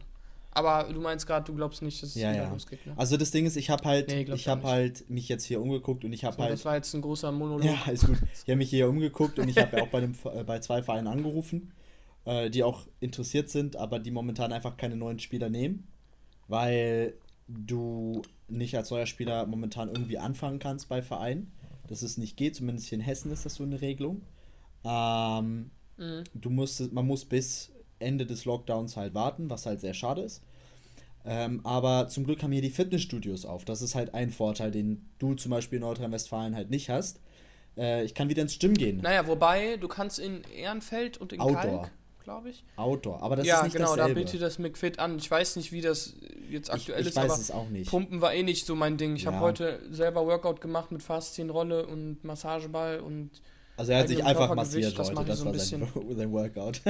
[0.52, 2.52] Aber du meinst gerade, du glaubst nicht, dass es Ja, wieder ja.
[2.52, 2.94] losgeht, ne?
[2.98, 6.04] Also das Ding ist, ich habe halt, Nee, ich habe halt mich jetzt hier umgeguckt
[6.04, 7.64] und ich habe So, halt das war jetzt ein großer Monolog.
[7.64, 8.18] Ja, ist gut.
[8.34, 10.82] Ich habe mich hier umgeguckt und ich habe ja auch bei, dem, äh, bei zwei
[10.82, 11.72] Vereinen angerufen,
[12.26, 15.88] äh, die auch interessiert sind, aber die momentan einfach keine neuen Spieler nehmen,
[16.48, 17.14] weil
[17.48, 21.52] du nicht als neuer Spieler momentan irgendwie anfangen kannst bei Vereinen.
[21.88, 24.22] Dass es nicht geht, zumindest hier in Hessen ist das so eine Regelung.
[24.84, 26.24] Ähm, Mhm.
[26.36, 30.44] du musst, man muss bis Ende des Lockdowns halt warten, was halt sehr schade ist.
[31.26, 33.66] Ähm, aber zum Glück haben hier die Fitnessstudios auf.
[33.66, 37.20] Das ist halt ein Vorteil, den du zum Beispiel in Nordrhein-Westfalen halt nicht hast.
[37.76, 38.98] Äh, ich kann wieder ins Gym gehen.
[39.02, 41.62] Naja, wobei, du kannst in Ehrenfeld und in Outdoor.
[41.62, 41.92] Kalk,
[42.28, 42.66] glaube ich.
[42.76, 43.22] Outdoor.
[43.24, 44.20] Aber das ja, ist nicht genau, da dasselbe.
[44.20, 45.18] bietet das McFit an.
[45.18, 46.14] Ich weiß nicht, wie das
[46.50, 47.90] jetzt ich, aktuell ich ist, weiß aber es auch nicht.
[47.90, 49.16] Pumpen war eh nicht so mein Ding.
[49.16, 49.32] Ich Ja.
[49.32, 53.32] habe heute selber Workout gemacht mit Faszienrolle und Massageball und
[53.78, 55.22] Also er hat sich einfach massiert das heute.
[55.22, 55.60] ich Das so war ein
[56.18, 56.82] sein, Workout.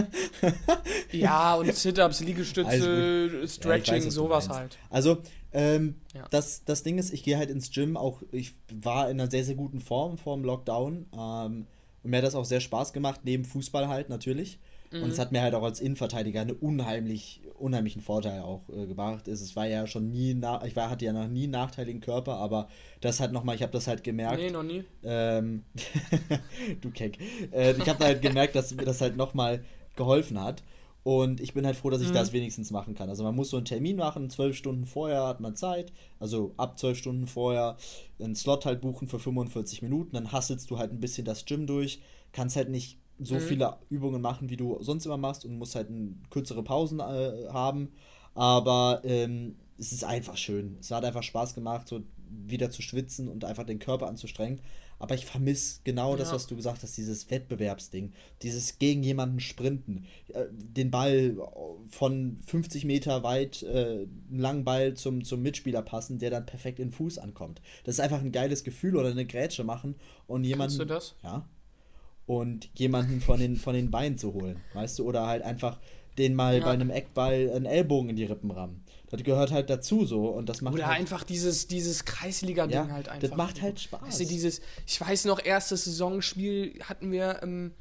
[1.12, 4.76] ja, und Sit-Ups, Liegestütze, Stretching, was du sowas halt.
[4.90, 5.18] Also,
[5.54, 6.26] ähm, Ja.
[6.32, 9.44] das, das Ding ist, ich gehe halt ins Gym, auch ich war in einer sehr,
[9.44, 11.06] sehr guten Form vor dem Lockdown.
[11.14, 11.68] Ähm,
[12.04, 14.60] und mir hat das auch sehr Spaß gemacht, neben Fußball halt natürlich.
[14.92, 15.10] Und Mhm.
[15.10, 19.28] es hat mir halt auch als Innenverteidiger einen unheimlich, unheimlichen Vorteil auch äh, gebracht.
[19.28, 22.00] Es, es war ja schon nie, na ich war, hatte ja noch nie einen nachteiligen
[22.02, 22.70] Körper, aber
[23.02, 24.38] das hat nochmal, ich habe das halt gemerkt.
[24.40, 24.84] Nee, noch nie.
[25.04, 25.64] Ähm,
[26.82, 27.18] du Keck.
[27.52, 29.64] Äh, ich habe halt gemerkt, dass mir das halt nochmal
[29.96, 30.64] geholfen hat.
[31.04, 32.14] Und ich bin halt froh, dass ich Mhm.
[32.16, 33.10] das wenigstens machen kann.
[33.10, 35.94] Also man muss so einen Termin machen, zwölf Stunden vorher hat man Zeit.
[36.20, 37.78] Also ab zwölf Stunden vorher
[38.20, 40.12] einen Slot halt buchen für 45 Minuten.
[40.16, 42.02] Dann hasselst du halt ein bisschen das Gym durch.
[42.34, 43.40] Kannst halt nicht so Mhm.
[43.40, 45.88] viele Übungen machen, wie du sonst immer machst und musst halt
[46.30, 47.90] kürzere Pausen äh, haben.
[48.36, 50.78] Aber ähm, es ist einfach schön.
[50.80, 54.60] Es hat einfach Spaß gemacht, so wieder zu schwitzen und einfach den Körper anzustrengen.
[55.00, 56.36] Aber ich vermisse genau das, Ja.
[56.36, 61.38] was du gesagt hast, dieses Wettbewerbsding, dieses gegen jemanden sprinten, äh, den Ball
[61.92, 66.80] von 50 Meter weit, äh, einen langen Ball zum, zum Mitspieler passen, der dann perfekt
[66.80, 67.62] in den Fuß ankommt.
[67.84, 69.96] Das ist einfach ein geiles Gefühl oder eine Grätsche machen
[70.26, 70.78] und jemanden.
[70.78, 71.16] Kannst du das?
[71.24, 71.48] Ja.
[72.28, 75.06] Und jemanden von den, von den Beinen zu holen, weißt du?
[75.08, 75.80] Oder halt einfach
[76.20, 76.66] den mal Ja.
[76.66, 78.84] bei einem Eckball einen Ellbogen in die Rippen rammen.
[79.10, 82.90] Das gehört halt dazu so und das macht Oder halt, einfach dieses, dieses Kreisliga-Ding ja,
[82.92, 83.30] halt einfach.
[83.30, 84.02] das macht halt Spaß.
[84.02, 87.72] Weißt du, dieses, ich weiß noch, erstes Saisonspiel hatten wir ähm,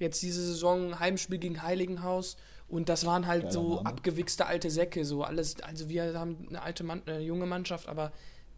[0.00, 2.36] jetzt diese Saison Heimspiel gegen Heiligenhaus
[2.66, 3.86] und das waren halt Geiler so Name.
[3.86, 8.10] abgewichste alte Säcke, so alles, also wir haben eine alte Mann, eine junge Mannschaft, aber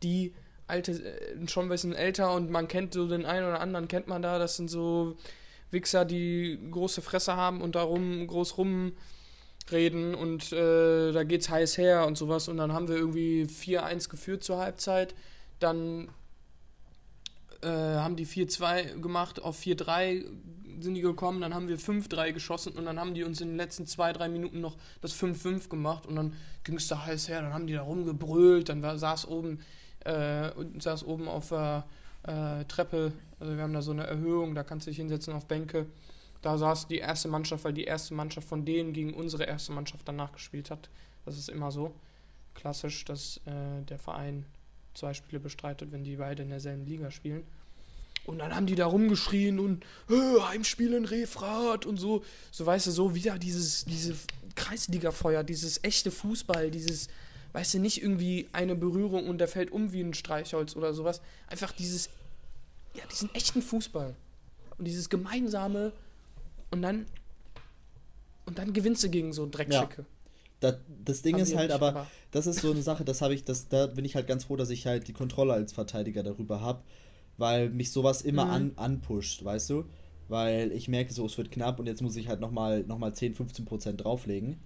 [0.03, 0.33] die
[0.67, 4.07] alte äh, schon ein bisschen älter und man kennt so den einen oder anderen kennt
[4.07, 5.17] man da, das sind so
[5.71, 12.07] Wichser, die große Fresse haben und darum groß rumreden und äh, da geht's heiß her
[12.07, 12.49] und sowas.
[12.49, 15.15] Und dann haben wir irgendwie 4-1 geführt zur Halbzeit,
[15.59, 16.09] dann
[17.63, 20.25] äh, haben die 4-2 gemacht, auf 4-3
[20.81, 23.57] sind die gekommen, dann haben wir 5-3 geschossen und dann haben die uns in den
[23.57, 26.07] letzten 2-3 Minuten noch das 5-5 gemacht.
[26.07, 26.35] Und dann
[26.65, 29.61] ging es da heiß her, dann haben die da rumgebrüllt, dann war, saß oben
[30.05, 31.85] äh, und saß oben auf der
[32.25, 35.47] äh, Treppe, also wir haben da so eine Erhöhung, da kannst du dich hinsetzen auf
[35.47, 35.87] Bänke.
[36.43, 40.07] Da saß die erste Mannschaft, weil die erste Mannschaft von denen gegen unsere erste Mannschaft
[40.07, 40.91] danach gespielt hat.
[41.25, 41.95] Das ist immer so
[42.55, 44.45] klassisch, dass äh, der Verein
[44.95, 47.45] zwei Spiele bestreitet, wenn die beide in derselben Liga spielen.
[48.27, 52.25] Und dann haben die da rumgeschrien und Heimspiel in Refrat und so.
[52.51, 54.15] So weißt du, so wieder dieses, diese
[54.55, 57.09] Kreisliga-Feuer, dieses echte Fußball, dieses,
[57.55, 61.23] weißt du, nicht irgendwie eine Berührung und der fällt um wie ein Streichholz oder sowas.
[61.49, 62.11] Einfach dieses,
[62.95, 64.15] ja, diesen echten Fußball.
[64.77, 65.93] Und dieses gemeinsame
[66.71, 67.07] und dann
[68.47, 70.05] und dann gewinnst du gegen so Dreckschicke.
[70.61, 70.75] das,
[71.05, 73.45] das Ding Haben ist halt aber, aber- das ist so eine Sache, das habe ich,
[73.45, 76.61] das, da bin ich halt ganz froh, dass ich halt die Kontrolle als Verteidiger darüber
[76.61, 76.83] habe,
[77.39, 78.51] weil mich sowas immer Mhm.
[78.51, 79.85] an, anpusht, weißt du?
[80.29, 83.15] Weil ich merke so, es wird knapp und jetzt muss ich halt nochmal noch mal
[83.15, 84.59] 10, 15 Prozent drauflegen.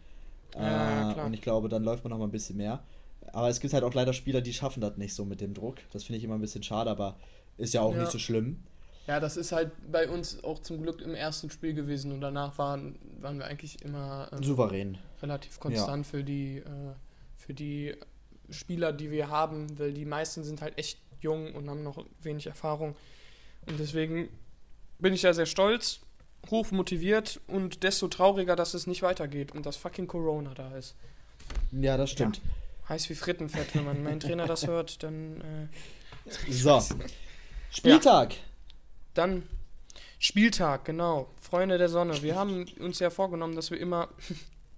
[0.54, 2.82] Ja, äh, und ich glaube, dann läuft man noch mal ein bisschen mehr.
[3.32, 5.76] Aber es gibt halt auch leider Spieler, die schaffen das nicht so mit dem Druck.
[5.92, 7.16] Das finde ich immer ein bisschen schade, aber
[7.58, 8.00] ist ja auch Ja.
[8.00, 8.62] nicht so schlimm.
[9.06, 12.58] Ja, das ist halt bei uns auch zum Glück im ersten Spiel gewesen und danach
[12.58, 14.98] waren, waren wir eigentlich immer ähm, Souverän.
[15.22, 16.64] relativ konstant für die äh,
[17.36, 17.94] für die
[18.50, 22.46] Spieler, die wir haben, weil die meisten sind halt echt jung und haben noch wenig
[22.46, 22.96] Erfahrung
[23.66, 24.28] und deswegen
[24.98, 26.00] bin ich ja sehr stolz,
[26.50, 30.94] hoch motiviert und desto trauriger, dass es nicht weitergeht und dass fucking Corona da ist.
[31.72, 32.40] Ja, das stimmt.
[32.88, 35.40] Heiß wie Frittenfett, wenn man mein Trainer das hört, dann
[36.26, 36.82] äh, So.
[37.70, 38.34] Spieltag.
[39.14, 39.42] Dann
[40.18, 41.28] Spieltag, genau.
[41.40, 42.22] Freunde der Sonne.
[42.22, 44.08] Wir haben uns ja vorgenommen, dass wir immer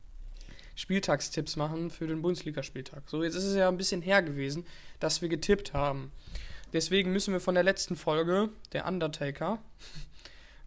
[0.74, 3.04] Spieltagstipps machen für den Bundesligaspieltag.
[3.06, 4.66] So, jetzt ist es ja ein bisschen her gewesen,
[4.98, 6.10] dass wir getippt haben.
[6.72, 9.58] Deswegen müssen wir von der letzten Folge, der Undertaker,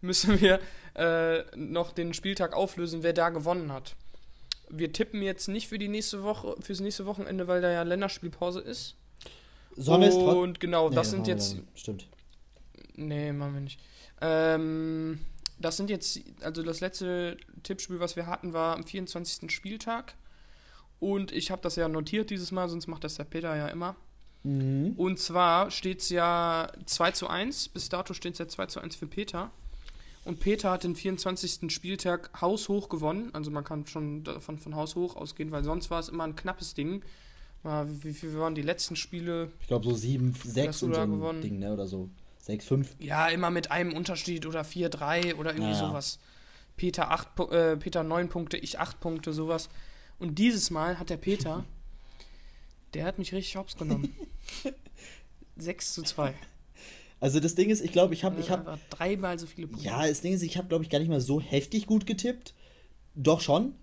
[0.04, 0.60] müssen wir
[0.94, 3.96] äh, noch den Spieltag auflösen, wer da gewonnen hat.
[4.70, 8.60] wir tippen jetzt nicht für die nächste Woche, fürs nächste Wochenende, weil da ja Länderspielpause
[8.60, 8.96] ist.
[9.76, 11.54] Es trot- Und genau, Nee, das sind jetzt.
[11.54, 11.68] dann.
[11.74, 12.06] Stimmt.
[12.94, 13.80] Nee, machen wir nicht.
[14.20, 15.18] Ähm,
[15.58, 19.50] das sind jetzt, also das letzte Tippspiel, was wir hatten, war am 24.
[19.50, 20.14] Spieltag.
[21.00, 23.96] Und ich habe das ja notiert dieses Mal, sonst macht das der Peter ja immer.
[24.44, 24.92] Mhm.
[24.96, 27.68] Und zwar steht es ja 2 zu 1.
[27.68, 29.50] Bis dato steht es ja 2 zu 1 für Peter.
[30.24, 31.70] Und Peter hat den 24.
[31.72, 33.28] Spieltag haushoch gewonnen.
[33.34, 36.34] Also man kann schon davon von Haus hoch ausgehen, weil sonst war es immer ein
[36.36, 37.02] knappes Ding.
[37.62, 39.50] Wie viel waren die letzten Spiele?
[39.60, 41.40] Ich glaube so 7, 6 Hast du und so ein gewonnen?
[41.42, 41.72] Ding, ne?
[41.72, 42.08] Oder so.
[42.40, 42.96] 6, 5.
[42.98, 45.88] Ja, immer mit einem Unterschied oder 4-3 oder irgendwie Ja, ja.
[45.88, 46.18] sowas.
[46.76, 49.68] Peter, 8, Pu- äh, Peter 9 Punkte, ich 8 Punkte, sowas.
[50.18, 51.64] Und dieses Mal hat der Peter,
[52.94, 54.14] der hat mich richtig hops genommen.
[55.56, 56.34] 6 zu 2.
[57.20, 59.86] Also das Ding ist, ich glaube, ich habe, ich habe, Einfach dreimal so viele Punkte.
[59.86, 62.54] ja, das Ding ist, ich habe, glaube ich, gar nicht mal so heftig gut getippt.
[63.14, 63.74] Doch schon.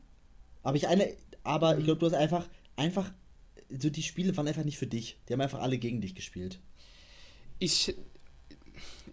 [0.63, 1.79] Aber ich eine, aber Mhm.
[1.79, 3.11] ich glaube, du hast einfach, einfach,
[3.69, 5.17] so die Spiele waren einfach nicht für dich.
[5.27, 6.59] Die haben einfach alle gegen dich gespielt.
[7.59, 7.95] Ich.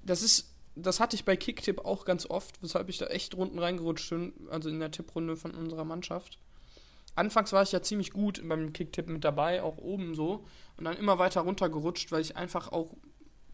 [0.05, 0.53] Das ist.
[0.81, 4.33] Das hatte ich bei Kicktipp auch ganz oft, weshalb ich da echt Runden reingerutscht bin,
[4.49, 6.39] also in der Tipprunde von unserer Mannschaft.
[7.17, 10.45] Anfangs war ich ja ziemlich gut beim Kicktipp mit dabei, auch oben so,
[10.77, 12.95] und dann immer weiter runtergerutscht, weil ich einfach auch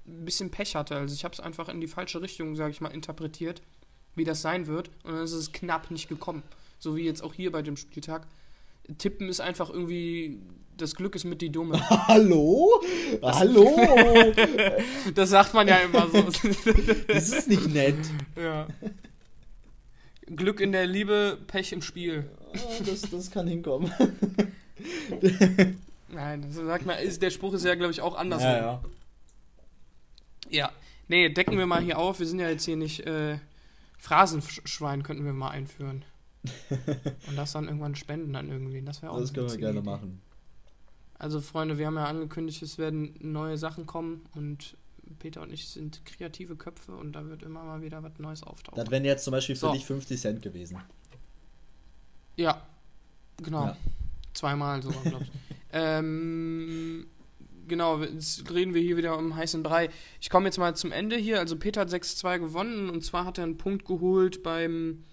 [0.07, 0.97] ein bisschen Pech hatte.
[0.97, 3.63] Also ich habe es einfach in die falsche Richtung, sage ich mal, interpretiert,
[4.15, 6.43] wie das sein wird, und dann ist es knapp nicht gekommen.
[6.79, 8.27] So wie jetzt auch hier bei dem Spieltag.
[8.99, 10.39] Tippen ist einfach irgendwie,
[10.77, 11.81] das Glück ist mit die Dumme.
[12.09, 12.83] Hallo?
[13.23, 13.75] Hallo?
[15.15, 16.23] Das sagt man ja immer so.
[17.09, 17.97] das ist nicht nett.
[18.37, 18.67] Ja.
[20.27, 22.29] Glück in der Liebe, Pech im Spiel.
[22.55, 23.93] Ah, Das, das kann hinkommen.
[26.09, 28.43] Nein, das sagt man, ist, der Spruch ist ja, glaube ich, auch anders.
[28.43, 28.83] Ja, ja.
[30.55, 30.71] Ja.
[31.09, 32.19] Nee, decken wir mal hier auf.
[32.19, 33.39] Wir sind ja jetzt hier nicht äh,
[33.99, 36.05] Phrasenschwein, könnten wir mal einführen.
[37.29, 38.85] Und das dann irgendwann spenden an irgendwen.
[38.87, 39.91] Das wäre auch Das können wir gerne Idee.
[39.91, 40.21] machen.
[41.19, 44.77] Also, Freunde, wir haben ja angekündigt, es werden neue Sachen kommen und
[45.19, 48.77] Peter und ich sind kreative Köpfe und da wird immer mal wieder was Neues auftauchen.
[48.83, 49.73] Das wären jetzt zum Beispiel für So.
[49.73, 50.81] dich 50 Cent gewesen.
[52.37, 52.67] Ja,
[53.43, 53.67] genau.
[53.67, 53.77] Ja.
[54.33, 55.31] Zweimal sogar, glaube ich.
[55.73, 57.07] ähm,
[57.69, 59.91] genau, jetzt reden wir hier wieder um heißen Brei.
[60.21, 61.39] Ich komme jetzt mal zum Ende hier.
[61.41, 65.05] Also Peter hat 6-2 gewonnen und zwar hat er einen Punkt geholt beim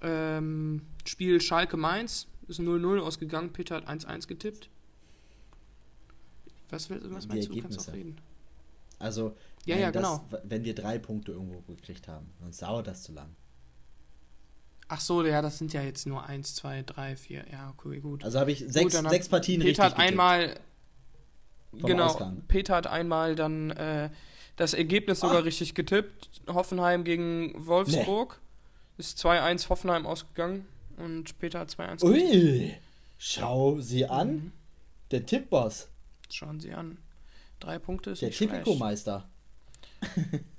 [0.00, 2.26] ähm, Spiel Schalke Mainz.
[2.48, 3.52] Ist 0-0 ausgegangen.
[3.52, 4.70] Peter hat 1-1 getippt.
[6.70, 7.60] Was, was Die meinst du?
[7.60, 7.92] Kannst auch Ergebnisse.
[7.92, 8.20] reden.
[8.98, 10.42] Also, Ja, wenn ja, das, genau.
[10.44, 13.34] wenn wir drei Punkte irgendwo gekriegt haben, dann dauert das zu lang.
[14.90, 17.44] Ach so, ja, das sind ja jetzt nur 1, 2, 3, 4.
[17.52, 18.24] Ja, okay, gut.
[18.24, 20.08] Also habe ich sechs, hat sechs Partien Peter richtig hat getippt.
[20.08, 20.58] einmal
[21.72, 22.42] genau Ausgang.
[22.48, 24.10] Peter hat einmal dann äh,
[24.56, 25.40] das Ergebnis sogar Ah.
[25.42, 28.40] richtig getippt Hoffenheim gegen Wolfsburg
[28.96, 30.66] ist 2-1 Hoffenheim ausgegangen
[30.96, 32.04] und Peter hat 2-1 getippt.
[32.04, 32.74] Ui,
[33.18, 34.28] schau sie an.
[34.34, 34.52] Mhm.
[35.10, 35.88] Der Tippboss,
[36.30, 36.98] schauen Sie an
[37.60, 38.30] drei Punkte ist der.
[38.30, 39.28] Tipico-Meister.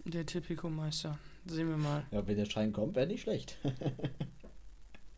[0.06, 3.58] der Tipico-Meister sehen wir mal Ja, wenn der Schein kommt, wäre nicht schlecht.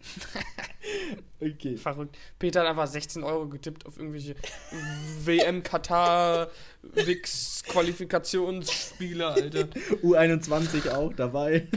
[1.39, 1.77] okay.
[1.77, 4.35] verrückt Peter hat einfach 16 Euro getippt auf irgendwelche
[5.25, 6.49] WM Katar
[6.81, 9.67] Wix Qualifikationsspiele Alter
[10.03, 11.67] U21 auch dabei.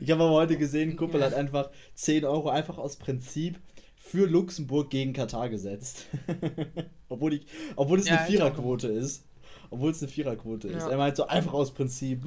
[0.00, 3.58] Ich habe aber heute gesehen, Kuppel hat einfach 10 Euro einfach aus Prinzip
[4.08, 6.06] für Luxemburg gegen Katar gesetzt.
[7.08, 9.24] obwohl, ich, obwohl es Ja, eine Viererquote ist.
[9.70, 10.84] Obwohl es eine Viererquote ist.
[10.84, 10.90] Ja.
[10.90, 12.22] Er meint so einfach aus Prinzip.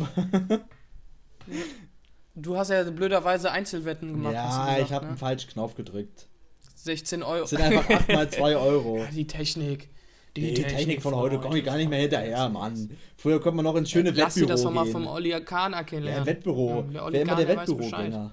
[2.36, 5.10] Du hast ja blöderweise Einzelwetten gemacht ja, gesagt, ich habe ne?
[5.10, 6.28] einen falschen Knopf gedrückt.
[6.76, 8.98] 16 Euro Es sind einfach 8 mal 2 Euro.
[9.00, 9.90] Ja, die Technik.
[10.38, 12.90] Die, Technik, von heute komme ich gar nicht mehr hinterher, Mann.
[13.18, 14.94] Früher kommt man noch ins schöne Lass dir Wettbüro das doch mal gehen.
[14.94, 16.06] vom Olli Kahn erklären.
[16.06, 16.86] ja, Wettbüro.
[16.90, 17.48] Ja, Wer immer der.
[17.50, 18.32] Wettbürogänger.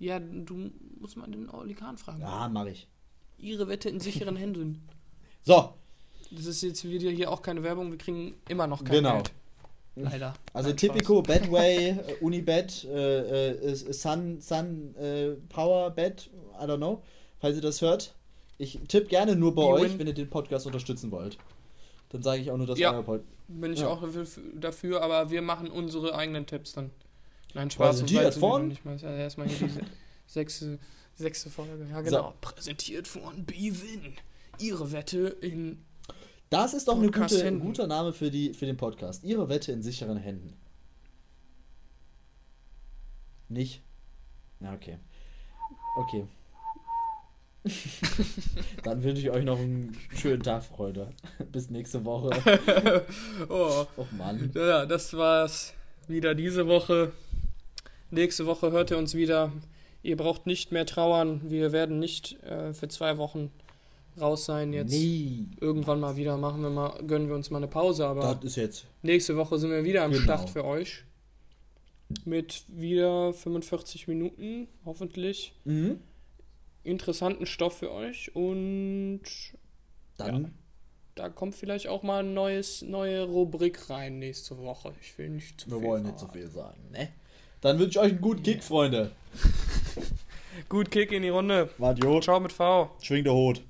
[0.00, 2.20] Ja, du musst mal den Olli Kahn fragen.
[2.20, 2.88] Ja, mach ich.
[3.38, 4.88] Ihre Wette in sicheren Händen.
[5.42, 5.74] So,
[6.32, 9.14] Das ist jetzt wieder hier auch keine Werbung, wir kriegen immer noch kein Genau.
[9.14, 9.30] Geld.
[9.96, 10.34] Leider.
[10.52, 16.30] Also Nein, Tipico, Betway, äh, Unibet, äh, äh, Sun, Sun äh, Power Bet,
[16.60, 17.02] I don't know,
[17.40, 18.14] falls ihr das hört.
[18.58, 21.38] Ich tippe gerne nur bei euch, wenn ihr den Podcast unterstützen wollt.
[22.10, 22.92] Dann sage ich auch nur, dass Ja.
[22.92, 23.22] euer Pod.
[23.48, 23.88] Bin ich Ja.
[23.88, 24.02] auch
[24.54, 26.90] dafür, aber wir machen unsere eigenen Tipps dann.
[27.54, 27.98] Nein, Spaß.
[27.98, 28.68] sind so die von?
[28.68, 28.96] Nicht mal.
[28.96, 29.80] Ja, erstmal hier diese
[30.26, 30.78] sechste,
[31.14, 31.86] sechste Folge.
[31.90, 32.34] Ja, genau.
[32.40, 34.14] Präsentiert von B-Win.
[34.58, 35.84] Ihre Wette in
[36.50, 39.22] Das ist doch eine gute, ein guter Name für, die, für den Podcast.
[39.22, 40.52] Ihre Wette in sicheren Händen.
[43.48, 43.82] Nicht?
[44.58, 44.98] Na, okay.
[45.96, 46.26] Okay.
[48.82, 51.12] Dann wünsche ich euch noch einen schönen Tag, Freunde.
[51.52, 52.30] Bis nächste Woche.
[53.48, 54.50] Oh, Och Mann.
[54.54, 55.72] ja, das war's
[56.08, 57.12] wieder diese Woche.
[58.10, 59.52] Nächste Woche hört ihr uns wieder
[60.02, 61.42] Ihr braucht nicht mehr trauern.
[61.44, 63.50] Wir werden nicht äh, für zwei Wochen
[64.20, 64.90] raus sein jetzt.
[64.92, 65.46] Nee.
[65.60, 68.56] Irgendwann mal wieder machen wir mal, gönnen wir uns mal eine Pause, aber Das ist
[68.56, 68.86] jetzt.
[69.02, 70.22] nächste Woche sind wir wieder am Genau.
[70.24, 71.04] Start für euch.
[72.24, 75.52] Mit wieder 45 Minuten, hoffentlich.
[75.64, 76.00] Mhm.
[76.82, 79.20] Interessanten Stoff für euch und
[80.16, 80.52] Dann
[81.14, 84.92] da kommt vielleicht auch mal ein neues, neue Rubrik rein nächste Woche.
[85.02, 86.38] Ich will nicht zu Wir viel wollen nicht so verraten.
[86.40, 87.08] viel sagen, ne?
[87.60, 89.10] Dann wünsche ich euch einen guten Kick, Freunde.
[90.68, 91.68] Gut Kick in die Runde.
[91.78, 92.90] Wart Ciao mit V.
[93.02, 93.62] schwing der Hut.